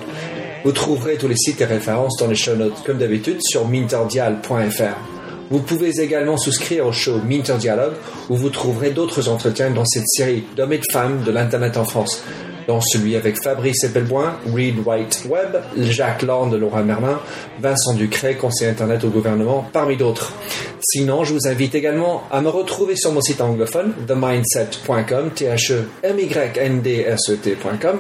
Vous 0.63 0.71
trouverez 0.71 1.17
tous 1.17 1.28
les 1.28 1.36
sites 1.36 1.60
et 1.62 1.65
références 1.65 2.17
dans 2.17 2.28
les 2.28 2.36
show 2.36 2.56
notes 2.56 2.84
comme 2.86 3.00
d'habitude 3.00 3.39
sur 3.41 3.67
minterdial.fr. 3.67 5.21
Vous 5.50 5.60
pouvez 5.60 6.00
également 6.00 6.38
souscrire 6.38 6.86
au 6.86 6.91
show 6.91 7.19
Minter 7.28 7.56
Dialogue 7.60 7.95
où 8.30 8.36
vous 8.36 8.50
trouverez 8.50 8.91
d'autres 8.91 9.28
entretiens 9.28 9.71
dans 9.71 9.86
cette 9.86 10.08
série 10.08 10.43
d'hommes 10.56 10.74
et 10.74 10.78
de 10.78 10.86
femmes 10.91 11.24
de 11.24 11.32
l'Internet 11.32 11.78
en 11.78 11.84
France, 11.84 12.24
dans 12.67 12.80
celui 12.80 13.15
avec 13.15 13.41
Fabrice 13.43 13.84
Eppelboin, 13.84 14.38
Reed 14.54 14.76
White 14.86 15.24
Webb, 15.28 15.62
Jacques 15.78 16.21
Lorne 16.21 16.52
de 16.52 16.58
Laura 16.58 16.84
Merlin, 16.84 17.19
Vincent 17.60 17.95
Ducret, 17.95 18.36
conseiller 18.36 18.69
Internet 18.69 19.04
au 19.04 19.10
gouvernement, 19.10 19.67
parmi 19.74 19.97
d'autres. 19.97 20.32
Sinon, 20.80 21.24
je 21.24 21.34
vous 21.34 21.47
invite 21.47 21.76
également 21.76 22.24
à 22.32 22.39
me 22.39 22.50
retrouver 22.50 22.95
sur 22.95 23.12
mon 23.12 23.21
site 23.21 23.41
anglophone, 23.41 23.93
themindset.com, 24.08 25.32
t 25.36 25.45
h 25.47 25.74
e 25.74 25.89
m 26.04 26.19
y 26.19 26.58
n 26.60 26.82
d 26.82 27.04
s 27.06 27.30
e 27.30 27.36
t.com 27.36 28.00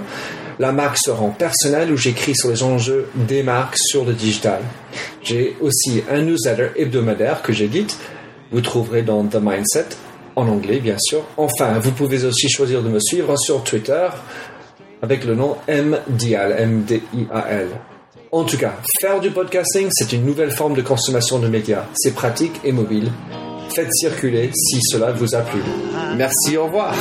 la 0.59 0.71
marque 0.71 0.97
se 0.97 1.11
rend 1.11 1.29
personnelle 1.29 1.91
où 1.91 1.97
j'écris 1.97 2.35
sur 2.35 2.49
les 2.49 2.63
enjeux 2.63 3.09
des 3.15 3.43
marques 3.43 3.77
sur 3.77 4.05
le 4.05 4.13
digital. 4.13 4.61
J'ai 5.23 5.55
aussi 5.61 6.03
un 6.09 6.21
newsletter 6.21 6.69
hebdomadaire 6.75 7.41
que 7.41 7.53
j'édite. 7.53 7.97
Vous 8.51 8.61
trouverez 8.61 9.01
dans 9.01 9.23
The 9.23 9.37
Mindset, 9.41 9.87
en 10.35 10.47
anglais 10.47 10.79
bien 10.79 10.97
sûr. 10.99 11.23
Enfin, 11.37 11.79
vous 11.79 11.91
pouvez 11.91 12.25
aussi 12.25 12.49
choisir 12.49 12.83
de 12.83 12.89
me 12.89 12.99
suivre 12.99 13.37
sur 13.37 13.63
Twitter 13.63 14.07
avec 15.01 15.25
le 15.25 15.35
nom 15.35 15.57
MDIAL, 15.67 16.55
M-D-I-A-L. 16.57 17.67
En 18.31 18.43
tout 18.43 18.57
cas, 18.57 18.73
faire 19.01 19.19
du 19.19 19.31
podcasting, 19.31 19.89
c'est 19.91 20.13
une 20.13 20.25
nouvelle 20.25 20.51
forme 20.51 20.73
de 20.73 20.81
consommation 20.81 21.39
de 21.39 21.47
médias. 21.47 21.85
C'est 21.93 22.13
pratique 22.13 22.61
et 22.63 22.71
mobile. 22.71 23.11
Faites 23.75 23.93
circuler 24.01 24.51
si 24.53 24.81
cela 24.81 25.11
vous 25.11 25.33
a 25.33 25.41
plu. 25.41 25.61
Merci, 26.17 26.57
au 26.57 26.65
revoir. 26.65 26.93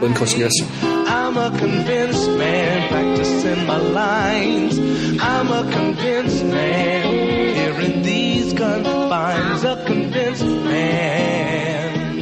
Bonne 0.00 0.12
continuation. 0.14 0.66
I'm 0.82 1.36
a 1.38 1.50
convinced 1.58 2.30
man 2.36 2.88
practicing 2.88 3.66
my 3.66 3.78
lines. 3.78 4.78
I'm 5.20 5.50
a 5.50 5.70
convinced 5.72 6.44
man 6.44 7.54
here 7.54 7.80
in 7.80 8.02
these 8.02 8.52
confines. 8.52 9.64
A 9.64 9.82
convinced 9.86 10.44
man 10.44 12.18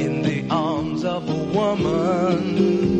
in 0.00 0.22
the 0.22 0.44
arms 0.50 1.04
of 1.04 1.28
a 1.28 1.44
woman. 1.56 2.99